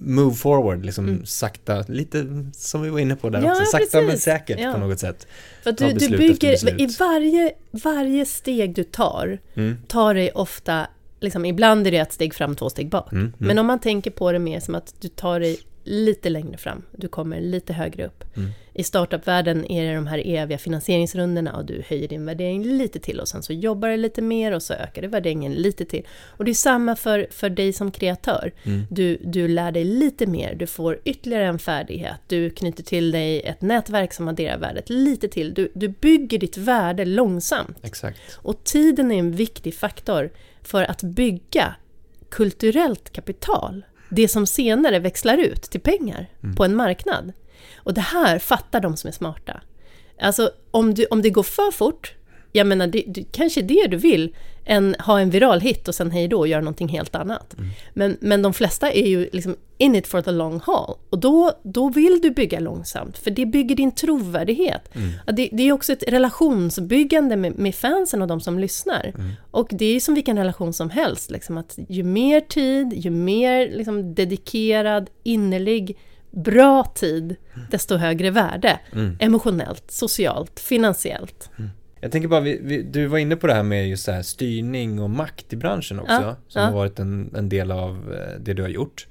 [0.00, 1.26] move forward, liksom mm.
[1.26, 4.08] sakta, lite som vi var inne på där ja, också, sakta precis.
[4.08, 4.72] men säkert ja.
[4.72, 5.26] på något sätt.
[5.62, 9.76] För att du, du bygger, i varje, varje steg du tar, mm.
[9.88, 10.86] tar dig ofta,
[11.20, 13.12] liksom, ibland är det ett steg fram, två steg bak.
[13.12, 13.24] Mm.
[13.24, 13.34] mm.
[13.38, 16.82] Men om man tänker på det mer som att du tar dig lite längre fram,
[16.92, 18.24] du kommer lite högre upp.
[18.36, 18.50] Mm.
[18.74, 23.20] I startupvärlden är det de här eviga finansieringsrundorna och du höjer din värdering lite till
[23.20, 26.06] och sen så jobbar du lite mer och så ökar du värderingen lite till.
[26.26, 28.52] Och det är samma för, för dig som kreatör.
[28.62, 28.86] Mm.
[28.90, 33.42] Du, du lär dig lite mer, du får ytterligare en färdighet, du knyter till dig
[33.42, 35.54] ett nätverk som adderar värdet lite till.
[35.54, 37.78] Du, du bygger ditt värde långsamt.
[37.82, 38.20] Exakt.
[38.34, 40.30] Och tiden är en viktig faktor
[40.62, 41.74] för att bygga
[42.28, 46.56] kulturellt kapital det som senare växlar ut till pengar mm.
[46.56, 47.32] på en marknad.
[47.76, 49.60] Och det här fattar de som är smarta.
[50.20, 52.14] Alltså om, du, om det går för fort,
[52.52, 55.94] jag menar det, det kanske är det du vill, än ha en viral hit och
[55.94, 57.54] sen hej då och göra någonting helt annat.
[57.54, 57.70] Mm.
[57.94, 60.96] Men, men de flesta är ju liksom in it for the long haul.
[61.10, 64.94] Och då, då vill du bygga långsamt, för det bygger din trovärdighet.
[64.94, 65.10] Mm.
[65.26, 69.12] Det, det, är också ett relationsbyggande med, med fansen och de som lyssnar.
[69.14, 69.30] Mm.
[69.50, 73.70] Och det är som vilken relation som helst, liksom, att ju mer tid, ju mer
[73.70, 75.98] liksom, dedikerad, innerlig,
[76.30, 77.66] bra tid, mm.
[77.70, 78.78] desto högre värde.
[78.92, 79.16] Mm.
[79.20, 81.50] Emotionellt, socialt, finansiellt.
[82.04, 84.22] Jag tänker bara, vi, vi, du var inne på det här med just så här
[84.22, 86.68] styrning och makt i branschen också, ja, som ja.
[86.68, 89.06] har varit en, en, del av eh, det du har gjort.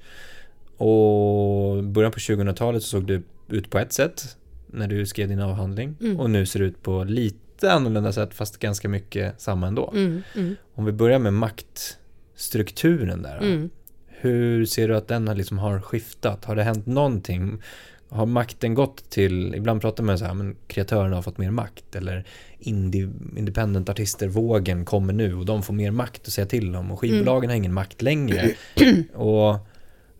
[0.76, 4.36] Och början på 2000-talet så såg det ut på ett sätt
[4.66, 6.20] när du skrev din avhandling mm.
[6.20, 9.90] och nu ser det ut på lite annorlunda sätt fast ganska mycket samma ändå.
[9.94, 10.56] Mm, mm.
[10.74, 13.38] Om vi börjar med maktstrukturen där.
[13.38, 13.70] Mm.
[14.06, 16.44] Hur ser du att den liksom har skiftat?
[16.44, 17.62] Har det hänt någonting?
[18.08, 21.96] Har makten gått till, ibland pratar man så här, men kreatörerna har fått mer makt
[21.96, 22.24] eller
[22.58, 26.90] indie, independent artister, vågen kommer nu och de får mer makt att säga till om
[26.90, 27.50] och skivbolagen mm.
[27.50, 28.50] har ingen makt längre.
[29.14, 29.58] och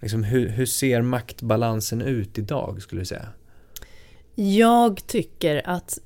[0.01, 3.29] liksom, hur, hur ser maktbalansen ut idag skulle du säga?
[4.35, 5.99] Jag tycker att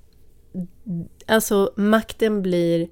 [1.27, 2.89] alltså makten blir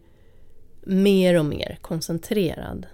[0.84, 2.86] mer och mer koncentrerad.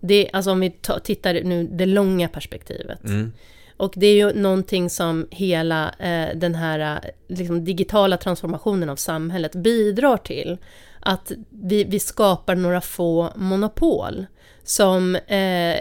[0.00, 3.04] Det, alltså om vi tittar nu det långa perspektivet.
[3.04, 3.32] Mm.
[3.78, 8.96] Och det är ju någonting som hela eh, den här eh, liksom, digitala transformationen av
[8.96, 10.58] samhället bidrar till.
[11.00, 14.26] Att vi, vi skapar några få monopol
[14.64, 15.76] som eh,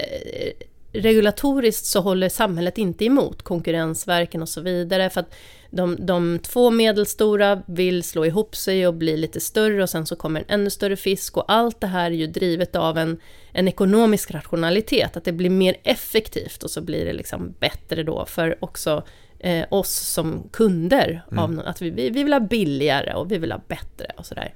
[0.93, 5.09] regulatoriskt så håller samhället inte emot Konkurrensverken och så vidare.
[5.09, 5.33] För att
[5.69, 10.15] de, de två medelstora vill slå ihop sig och bli lite större och sen så
[10.15, 13.19] kommer en ännu större fisk och allt det här är ju drivet av en,
[13.51, 18.25] en ekonomisk rationalitet, att det blir mer effektivt och så blir det liksom bättre då
[18.25, 19.03] för också
[19.39, 21.23] eh, oss som kunder.
[21.31, 21.43] Mm.
[21.43, 24.53] Av, att vi, vi vill ha billigare och vi vill ha bättre och sådär.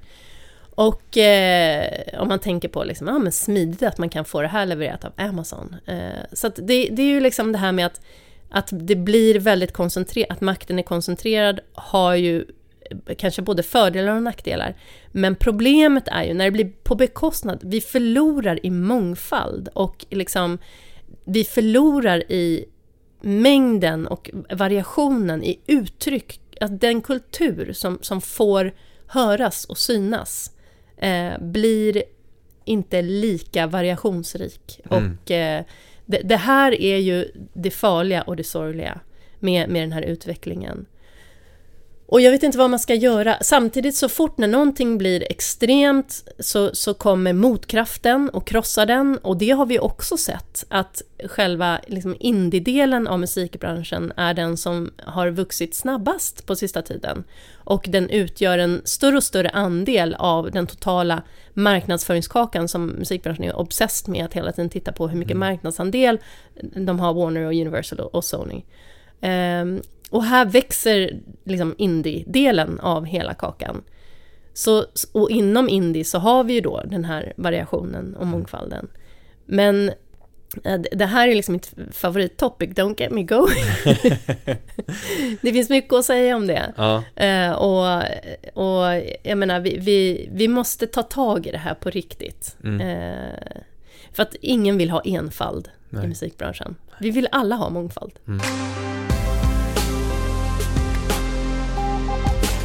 [0.74, 4.48] Och eh, om man tänker på liksom, ja, men smidigt att man kan få det
[4.48, 5.76] här levererat av Amazon.
[5.86, 8.00] Eh, så det, det är ju liksom det här med att
[8.52, 12.44] att det blir väldigt koncentrerat, att makten är koncentrerad har ju
[13.18, 14.76] kanske både fördelar och nackdelar.
[15.12, 20.58] Men problemet är ju när det blir på bekostnad, vi förlorar i mångfald och liksom
[21.24, 22.64] vi förlorar i
[23.20, 28.74] mängden och variationen i uttryck, att den kultur som, som får
[29.06, 30.50] höras och synas
[30.96, 32.02] eh, blir
[32.64, 34.80] inte lika variationsrik.
[34.90, 35.18] Mm.
[35.22, 35.64] Och eh,
[36.06, 39.00] det, det, här är ju det farliga och det sorgliga
[39.38, 40.86] med, med den här utvecklingen.
[42.12, 43.36] Och jag vet inte vad man ska göra.
[43.40, 49.18] Samtidigt så fort när någonting blir extremt så, så kommer motkraften och krossar den.
[49.18, 54.92] Och det har vi också sett, att själva liksom indie-delen av musikbranschen är den som
[55.04, 57.24] har vuxit snabbast på sista tiden.
[57.54, 61.22] Och den utgör en större och större andel av den totala
[61.54, 65.48] marknadsföringskakan som musikbranschen är obsessed med att hela tiden titta på hur mycket mm.
[65.48, 66.18] marknadsandel
[66.76, 68.62] de har Warner och Universal och Sony.
[69.20, 69.82] Um,
[70.12, 73.82] och här växer liksom indie-delen av hela kakan.
[74.54, 78.32] Så, och inom indie så har vi ju då den här variationen och mm.
[78.32, 78.88] mångfalden.
[79.46, 79.88] Men
[80.64, 83.64] eh, det här är liksom mitt favorittopic, don't get me going.
[85.42, 86.72] det finns mycket att säga om det.
[86.76, 87.02] Ja.
[87.22, 88.02] Uh, och,
[88.54, 92.56] och jag menar, vi, vi, vi, måste ta tag i det här på riktigt.
[92.64, 92.80] Mm.
[92.80, 93.62] Uh,
[94.12, 96.04] för att ingen vill ha enfald Nej.
[96.04, 96.76] i musikbranschen.
[97.00, 98.12] Vi vill alla ha mångfald.
[98.26, 98.40] Mm.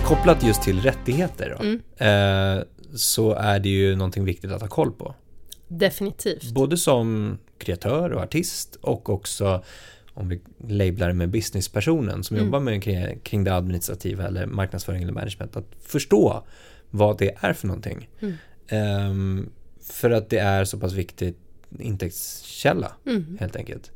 [0.07, 1.81] Kopplat just till rättigheter då, mm.
[2.57, 2.63] eh,
[2.95, 5.15] så är det ju någonting viktigt att ha koll på.
[5.67, 6.53] Definitivt.
[6.53, 9.63] Både som kreatör och artist och också
[10.13, 12.45] om vi lablar det med businesspersonen som mm.
[12.45, 15.57] jobbar med kring, kring det administrativa eller marknadsföring eller management.
[15.57, 16.43] Att förstå
[16.89, 18.09] vad det är för någonting.
[18.19, 19.11] Mm.
[19.11, 19.49] Um,
[19.81, 21.37] för att det är så pass viktigt
[21.79, 23.37] intäktskälla mm.
[23.39, 23.91] helt enkelt.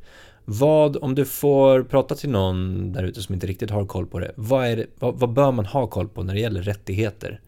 [0.53, 4.19] Vad, om du får prata till någon där ute som inte riktigt har koll på
[4.19, 7.39] det, vad, är det, vad, vad bör man ha koll på när det gäller rättigheter?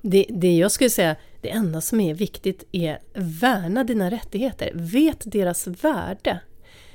[0.00, 4.70] Det, det jag skulle säga, det enda som är viktigt är värna dina rättigheter.
[4.74, 6.40] Vet deras värde.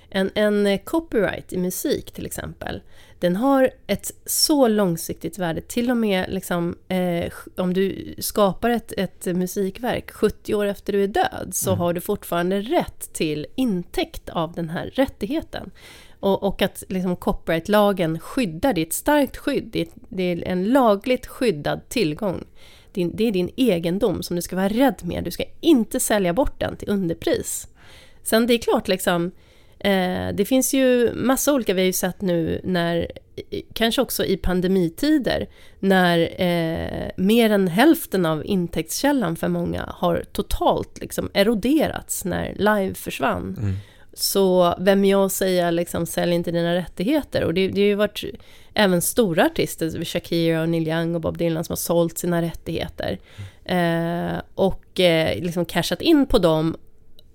[0.10, 2.82] En, en copyright i musik till exempel,
[3.20, 8.94] den har ett så långsiktigt värde, till och med liksom, eh, om du skapar ett,
[8.98, 11.80] ett musikverk 70 år efter du är död, så mm.
[11.80, 15.72] har du fortfarande rätt till intäkt av den här rättigheten.
[16.20, 20.48] Och, och att liksom copyrightlagen skyddar, det är ett starkt skydd, det är, det är
[20.48, 22.44] en lagligt skyddad tillgång.
[22.92, 26.00] Det är, det är din egendom som du ska vara rädd med, du ska inte
[26.00, 27.68] sälja bort den till underpris.
[28.24, 29.47] Sen det är klart, liksom, Eh,
[30.34, 33.08] det finns ju massa olika, vi har ju sett nu när,
[33.74, 35.48] kanske också i pandemitider,
[35.80, 42.94] när eh, mer än hälften av intäktskällan för många har totalt liksom eroderats när live
[42.94, 43.58] försvann.
[43.60, 43.76] Mm.
[44.14, 47.44] Så vem jag säga liksom, sälj inte dina rättigheter.
[47.44, 48.24] Och det, det har ju varit
[48.74, 53.20] även stora artister, Shakira och Neil Young och Bob Dylan som har sålt sina rättigheter.
[53.66, 54.36] Mm.
[54.36, 56.76] Eh, och eh, liksom cashat in på dem,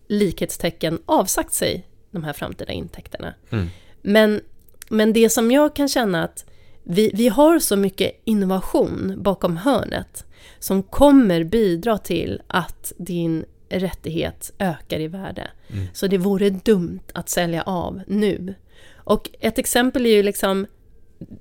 [0.09, 3.35] likhetstecken avsagt sig de här framtida intäkterna.
[3.51, 3.69] Mm.
[4.03, 4.41] Men,
[4.89, 6.45] men det som jag kan känna att
[6.83, 10.25] vi, vi har så mycket innovation bakom hörnet
[10.59, 15.51] som kommer bidra till att din rättighet ökar i värde.
[15.69, 15.87] Mm.
[15.93, 18.55] Så det vore dumt att sälja av nu.
[18.95, 20.67] Och ett exempel är ju liksom,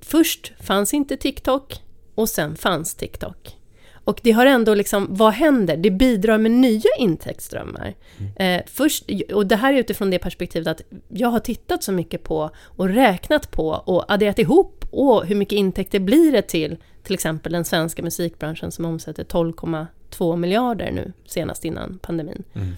[0.00, 1.82] först fanns inte TikTok
[2.14, 3.56] och sen fanns TikTok.
[4.04, 5.76] Och det har ändå liksom, vad händer?
[5.76, 7.94] Det bidrar med nya intäktsströmmar.
[8.18, 8.60] Mm.
[8.60, 12.24] Eh, först, och det här är utifrån det perspektivet att jag har tittat så mycket
[12.24, 17.14] på och räknat på och adderat ihop och hur mycket intäkter blir det till till
[17.14, 22.44] exempel den svenska musikbranschen som omsätter 12,2 miljarder nu senast innan pandemin.
[22.52, 22.72] Mm.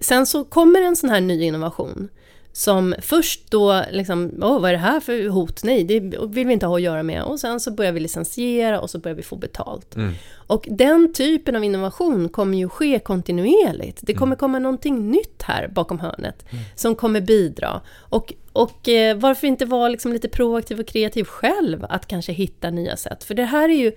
[0.00, 2.08] Sen så kommer en sån här ny innovation
[2.52, 5.64] som först då liksom, åh vad är det här för hot?
[5.64, 7.22] Nej, det vill vi inte ha att göra med.
[7.22, 9.96] Och sen så börjar vi licensiera och så börjar vi få betalt.
[9.96, 10.12] Mm.
[10.46, 13.98] Och den typen av innovation kommer ju ske kontinuerligt.
[14.02, 14.38] Det kommer mm.
[14.38, 16.64] komma någonting nytt här bakom hörnet mm.
[16.76, 17.80] som kommer bidra.
[17.96, 22.70] Och, och eh, varför inte vara liksom lite proaktiv och kreativ själv att kanske hitta
[22.70, 23.24] nya sätt?
[23.24, 23.92] För det här är ju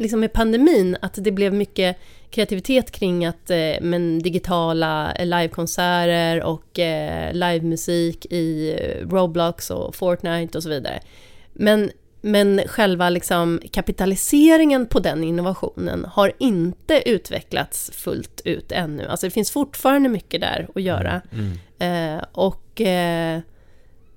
[0.00, 1.96] liksom med pandemin, att det blev mycket
[2.30, 10.58] kreativitet kring att eh, men digitala livekonserter och eh, livemusik i eh, Roblox och Fortnite
[10.58, 11.00] och så vidare.
[11.52, 11.90] Men,
[12.20, 19.06] men själva liksom kapitaliseringen på den innovationen har inte utvecklats fullt ut ännu.
[19.06, 21.22] Alltså det finns fortfarande mycket där att göra.
[21.32, 21.52] Mm.
[21.78, 22.18] mm.
[22.18, 23.40] Eh, och eh,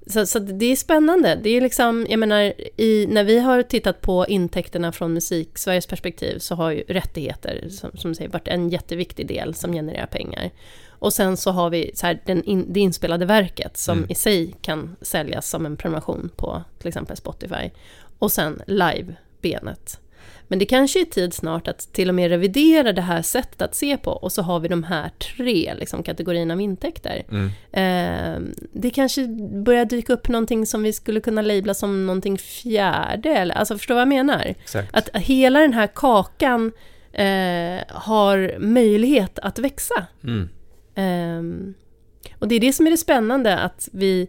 [0.08, 1.40] så, så, det är spännande.
[1.44, 5.88] Det är liksom, jag menar, i, när vi har tittat på intäkterna från musik, Sveriges
[5.88, 10.52] perspektiv, så har ju rättigheter, som, som säger, varit en jätteviktig del som genererar pengar.
[10.90, 14.12] Och sen så har vi så här, den in, det inspelade verket som mm.
[14.12, 17.70] i sig kan säljas som en prenumeration på till exempel Spotify.
[18.20, 20.00] Och sen live-benet
[20.54, 23.76] men det kanske är tid snart att till och med revidera det här sättet att
[23.76, 27.24] se på och så har vi de här tre liksom, kategorierna av intäkter.
[27.32, 27.50] Mm.
[27.72, 28.42] Eh,
[28.74, 29.28] det kanske
[29.66, 33.96] börjar dyka upp någonting som vi skulle kunna labla som någonting fjärde, eller, alltså förstår
[33.96, 34.46] vad jag menar?
[34.46, 34.96] Exakt.
[34.96, 36.72] Att hela den här kakan
[37.12, 40.08] eh, har möjlighet att växa.
[40.24, 40.50] Mm.
[40.96, 41.74] Eh,
[42.40, 44.28] och det är det som är det spännande, att vi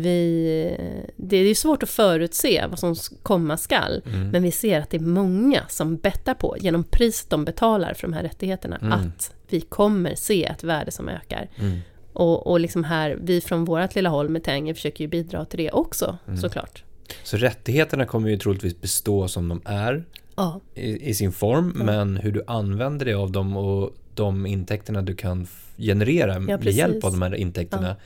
[0.00, 0.76] vi,
[1.16, 4.28] det är ju svårt att förutse vad som komma skall, Mm.
[4.28, 8.02] men vi ser att det är många som bettar på, genom priset de betalar för
[8.08, 8.92] de här rättigheterna, Mm.
[8.92, 11.48] att vi kommer se ett värde som ökar.
[11.58, 11.78] Mm.
[12.12, 15.58] Och, och liksom här, vi från vårt lilla håll med Tänger försöker ju bidra till
[15.58, 16.36] det också, Mm.
[16.40, 16.84] såklart.
[17.22, 20.04] Så rättigheterna kommer ju troligtvis bestå som de är
[20.36, 25.02] Ja, i, i sin form, men hur du använder dig av dem och de intäkterna
[25.02, 25.46] du kan
[25.78, 26.78] generera med precis.
[26.78, 27.96] hjälp av de här intäkterna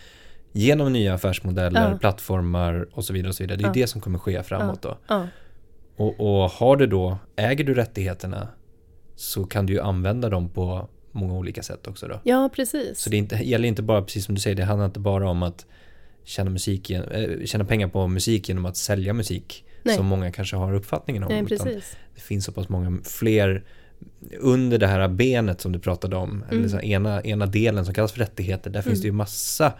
[0.57, 1.99] genom nya affärsmodeller, Ja.
[1.99, 3.29] plattformar och så vidare.
[3.29, 3.57] Och så vidare.
[3.59, 3.73] Det är Ja.
[3.73, 4.99] det som kommer ske framåt då.
[5.09, 5.27] ja,
[5.97, 8.49] Och, och har du då, äger du rättigheterna
[9.15, 12.21] så kan du ju använda dem på många olika sätt också då.
[12.25, 12.99] ja precis.
[13.01, 15.43] Så det inte, gäller inte bara, precis som du säger, det handlar inte bara om
[15.43, 15.67] att
[16.25, 19.97] tjäna, musik, eh, tjäna pengar på musik genom att sälja musik Nej.
[19.97, 21.29] som många kanske har uppfattningen om.
[21.33, 21.97] Nej, precis.
[22.15, 23.65] det finns så pass många fler
[24.41, 26.69] under det här benet som du pratade om, eller Mm.
[26.71, 29.73] så här ena, ena delen som kallas för rättigheter, där finns det ju massa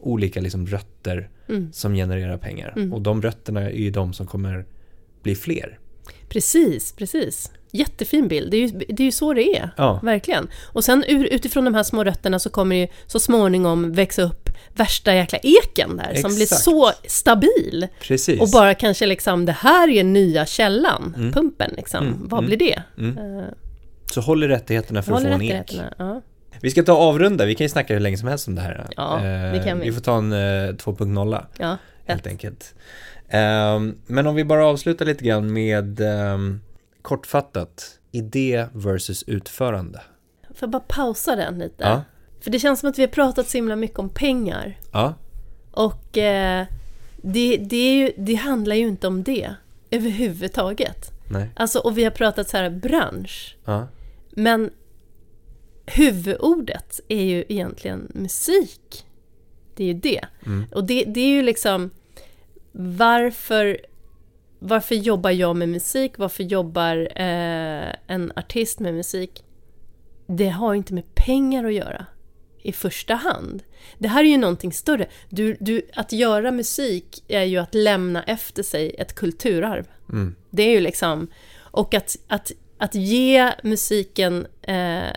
[0.00, 1.72] olika liksom rötter Mm.
[1.72, 2.72] som genererar pengar.
[2.76, 2.92] Mm.
[2.92, 4.66] Och de rötterna är ju de som kommer
[5.22, 5.78] bli fler.
[6.28, 7.50] Precis, precis.
[7.72, 8.50] Jättefin bild.
[8.50, 9.70] Det är ju, det är ju så det är.
[9.76, 10.00] Ja.
[10.02, 10.48] Verkligen.
[10.72, 14.22] Och sen ur, utifrån de här små rötterna så kommer det ju så småningom växa
[14.22, 16.62] upp värsta jäkla eken där som blir Exakt.
[16.62, 17.86] så stabil.
[18.02, 18.40] Precis.
[18.40, 21.32] Och bara kanske liksom, det här är nya källan, Mm.
[21.32, 22.06] pumpen liksom.
[22.06, 22.46] Mm, Vad mm.
[22.46, 22.82] blir det?
[22.98, 23.18] Mm.
[23.18, 23.44] Uh,
[24.12, 25.80] Så håll i rättigheterna för att få en ek.
[25.98, 26.22] Ja.
[26.60, 28.60] Vi ska ta och avrunda, vi kan ju snacka hur länge som helst om det
[28.62, 28.86] här.
[28.96, 29.84] Ja, det Eh, kan vi.
[29.86, 32.26] Vi får ta en eh, 2.0 ja, helt rätt.
[32.26, 32.74] enkelt.
[33.28, 36.60] Ehm, men om vi bara avslutar lite grann med ehm,
[37.02, 40.00] kortfattat, idé versus utförande.
[40.48, 41.84] Får jag bara pausa den lite?
[41.84, 42.02] Ja.
[42.40, 44.78] För det känns som att vi har pratat så himla mycket om pengar.
[44.92, 45.14] Ja,
[45.70, 46.66] Och eh,
[47.22, 49.54] det, det, är ju, det handlar ju inte om det
[49.90, 51.12] överhuvudtaget.
[51.28, 53.56] nej, Alltså, och vi har pratat så här bransch.
[53.64, 53.86] ja,
[54.30, 54.70] Men
[55.94, 59.06] huvudordet är ju egentligen musik.
[59.74, 60.24] Det är ju det.
[60.46, 60.64] Mm.
[60.72, 61.90] Och det, det är ju liksom
[62.72, 63.80] varför,
[64.58, 66.18] varför jobbar jag med musik?
[66.18, 69.44] Varför jobbar eh, en artist med musik?
[70.26, 72.06] Det har ju inte med pengar att göra
[72.62, 73.62] i första hand.
[73.98, 75.06] Det här är ju någonting större.
[75.28, 79.88] Du, du, att göra musik är ju att lämna efter sig ett kulturarv.
[80.12, 81.28] mm, Det är ju liksom...
[81.72, 85.10] Och att, att, att ge musiken eh,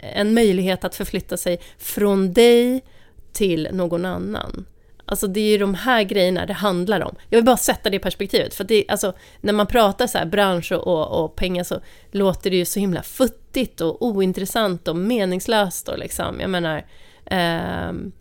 [0.00, 2.84] en möjlighet att förflytta sig från dig
[3.32, 4.66] till någon annan.
[5.06, 7.14] Alltså det är ju de här grejerna det handlar om.
[7.30, 8.54] Jag vill bara sätta det i perspektivet.
[8.54, 11.80] För det, alltså, när man pratar så här bransch och, och, och pengar så
[12.10, 15.88] låter det ju så himla futtigt och ointressant och meningslöst.
[15.88, 16.84] Och liksom, jag menar,
[17.26, 18.12] ehm,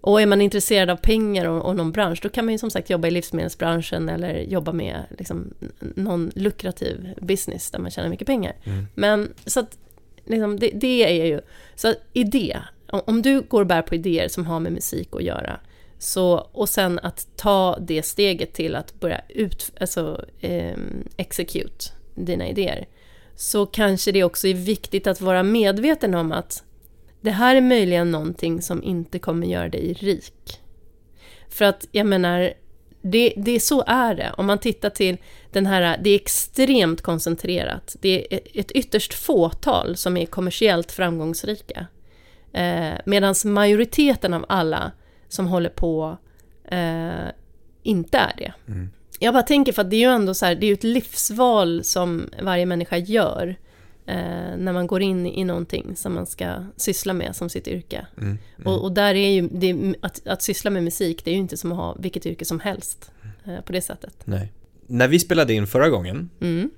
[0.00, 2.70] och är man intresserad av pengar och, och någon bransch, då kan man ju som
[2.70, 8.26] sagt jobba i livsmedelsbranschen eller jobba med liksom, någon lukrativ business där man tjänar mycket
[8.26, 8.56] pengar.
[8.64, 8.86] Mm.
[8.94, 9.78] Men så att
[10.24, 11.40] liksom, det, det är ju...
[11.74, 12.58] Så idé,
[12.90, 15.60] om, du går och bär på idéer som har med musik att göra,
[15.98, 20.78] så, och sen att ta det steget till att börja ut, alltså, eh,
[21.16, 22.86] execute dina idéer,
[23.36, 26.64] så kanske det också är viktigt att vara medveten om att
[27.20, 30.60] det här är möjligen någonting som inte kommer göra dig rik.
[31.48, 32.52] För att, jag menar,
[33.02, 34.32] det, det så är det.
[34.36, 35.16] Om man tittar till
[35.50, 37.96] den här, det är extremt koncentrerat.
[38.00, 41.86] Det är ett ytterst fåtal som är kommersiellt framgångsrika.
[42.52, 44.92] Eh, Medan majoriteten av alla
[45.28, 46.16] som håller på
[46.64, 47.28] eh,
[47.82, 48.52] inte är det.
[48.68, 48.90] Mm.
[49.18, 50.84] Jag bara tänker för att det är ju ändå så här, det är ju ett
[50.84, 53.56] livsval som varje människa gör
[54.12, 58.06] eh, när man går in i någonting som man ska syssla med som sitt yrke.
[58.16, 58.66] mm, mm.
[58.66, 61.56] Och, och där är ju, det, att, att syssla med musik, det är ju inte
[61.56, 63.12] som att ha vilket yrke som helst
[63.44, 64.16] eh, på det sättet.
[64.24, 64.52] Nej.
[64.86, 66.70] När vi spelade in förra gången, Mm.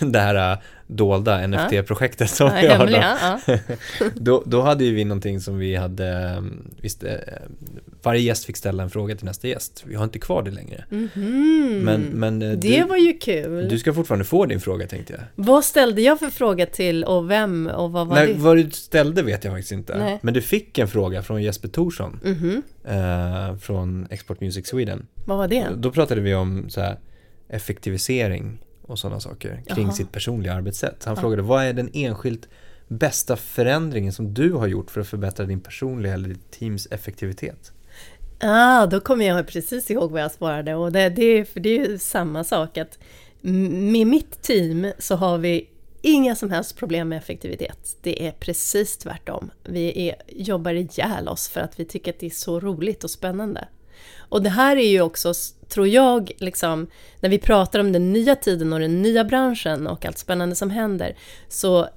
[0.00, 2.86] Det, här äh, dolda NFT-projektet som Ja, vi har
[3.46, 7.10] då, då, då hade ju vi någonting som vi hade, ähm, visst, äh,
[8.02, 9.84] varje gäst fick ställa en fråga till nästa gäst.
[9.86, 10.84] Vi har inte kvar det längre.
[10.90, 11.80] Mhm.
[11.84, 13.68] Men, men äh, det du, var ju kul.
[13.68, 15.22] du ska fortfarande få din fråga tänkte jag.
[15.34, 18.40] Vad ställde jag för fråga till och vem och vad var Nej, det?
[18.40, 19.98] vad du ställde vet jag faktiskt inte.
[19.98, 20.18] Nej.
[20.22, 22.62] Men du fick en fråga från Jesper Thorsson Mhm.
[22.84, 25.06] eh, från Export Music Sweden.
[25.24, 25.66] Vad var det?
[25.76, 26.98] Då pratade vi om så här,
[27.48, 29.92] effektivisering och sådana saker kring Jaha.
[29.94, 31.04] sitt personliga arbetssätt.
[31.04, 31.20] Han Ja.
[31.20, 32.48] frågade vad är den enskilt
[32.88, 37.72] bästa förändringen som du har gjort för att förbättra din personliga eller ditt teams effektivitet?
[38.40, 41.68] Ah, då kommer jag precis ihåg vad jag svarade och det, det, är- för det
[41.68, 42.98] är ju samma sak att
[43.40, 45.68] med mitt team så har vi
[46.02, 47.96] inga som helst problem med effektivitet.
[48.02, 49.50] Det är precis tvärtom.
[49.64, 53.10] Vi är, jobbar ihjäl oss för att vi tycker att det är så roligt och
[53.10, 53.68] spännande.
[54.18, 55.32] Och det här är ju också,
[55.68, 56.86] tror jag, liksom,
[57.20, 60.70] när vi pratar om den nya tiden och den nya branschen och allt spännande som
[60.70, 61.16] händer,
[61.48, 61.88] så eh,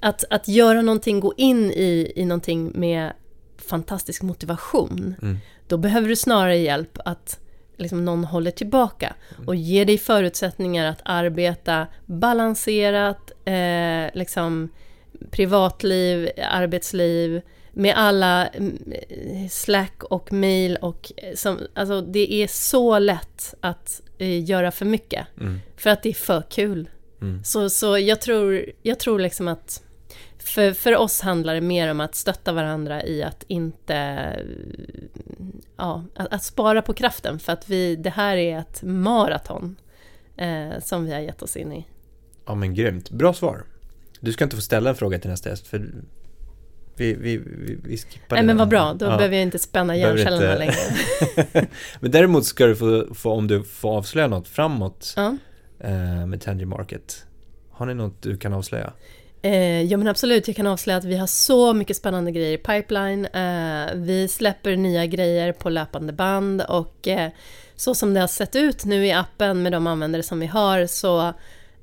[0.00, 3.12] att, att göra någonting, gå in i, i någonting med
[3.58, 5.38] fantastisk motivation, Mm.
[5.68, 7.40] då behöver du snarare hjälp att
[7.76, 9.14] liksom någon håller tillbaka
[9.46, 14.68] och ger dig förutsättningar att arbeta balanserat, eh, liksom
[15.30, 17.42] privatliv, arbetsliv,
[17.74, 18.78] med alla mm,
[19.50, 25.26] slack och mail och som, alltså det är så lätt att eh, göra för mycket.
[25.40, 25.60] Mm.
[25.76, 26.88] För att det är för kul.
[27.20, 27.44] Mm.
[27.44, 29.82] Så, så jag tror, jag tror liksom att
[30.38, 34.28] för, för oss handlar det mer om att stötta varandra i att inte...
[35.76, 39.76] Ja, att, att spara på kraften för att vi, det här är ett maraton
[40.36, 41.86] eh, som vi har gett oss in i.
[42.46, 43.64] Ja men grymt, bra svar.
[44.20, 45.92] Du ska inte få ställa en fråga till nästa gäst för
[46.96, 48.46] vi, vi, vi, vi skippar Nej det.
[48.46, 49.16] men vad bra, då Ja.
[49.16, 50.74] behöver jag inte spänna hjärncellerna längre.
[52.00, 55.36] men däremot ska du få, få, om du får avslöja något framåt Ja.
[55.80, 57.26] eh, med Tangy Market.
[57.70, 58.92] Har ni något du kan avslöja?
[59.42, 62.58] Eh, ja men absolut, jag kan avslöja att vi har så mycket spännande grejer i
[62.58, 63.26] pipeline.
[63.26, 67.30] Eh, vi släpper nya grejer på löpande band och eh,
[67.76, 70.86] så som det har sett ut nu i appen med de användare som vi har
[70.86, 71.26] så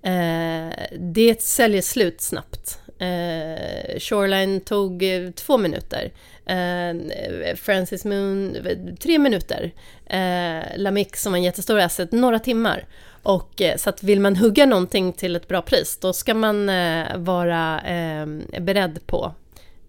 [0.04, 2.80] eh, det säljer slut snabbt.
[3.02, 6.12] Eh, Shoreline tog eh, två minuter.
[6.46, 9.72] Eh, Francis Moon, eh, tre minuter.
[10.06, 12.86] Eh, Lamix som var en jättestor asset, några timmar.
[13.24, 16.70] Och eh, så att vill man hugga någonting till ett bra pris, då ska man
[16.70, 18.26] eh, vara eh,
[18.62, 19.34] beredd på.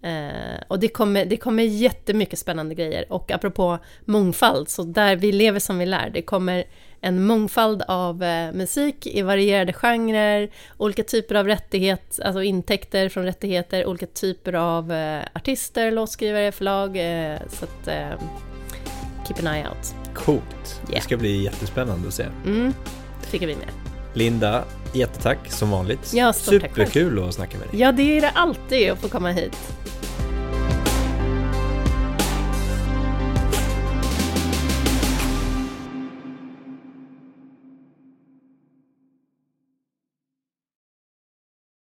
[0.01, 3.13] Eh, och det kommer, det kommer jättemycket spännande grejer.
[3.13, 6.09] Och apropå mångfald, så där vi lever som vi lär.
[6.09, 6.63] Det kommer
[7.03, 13.23] en mångfald av eh, musik i varierade genrer, olika typer av rättighet, alltså intäkter från
[13.23, 16.97] rättigheter, olika typer av eh, artister, låtskrivare, förlag.
[16.97, 17.87] Eh, så att,
[19.27, 19.95] keep an eye out.
[20.15, 20.81] Coolt.
[20.87, 21.03] Det Yeah.
[21.03, 22.25] ska bli jättespännande att se.
[22.45, 22.73] Mm,
[23.31, 23.67] tycker vi med.
[24.13, 26.13] Linda, jättetack som vanligt.
[26.13, 26.71] Ja, stort tack.
[26.71, 27.79] Superkul att snacka med dig.
[27.79, 29.57] Ja, det är det alltid att få komma hit.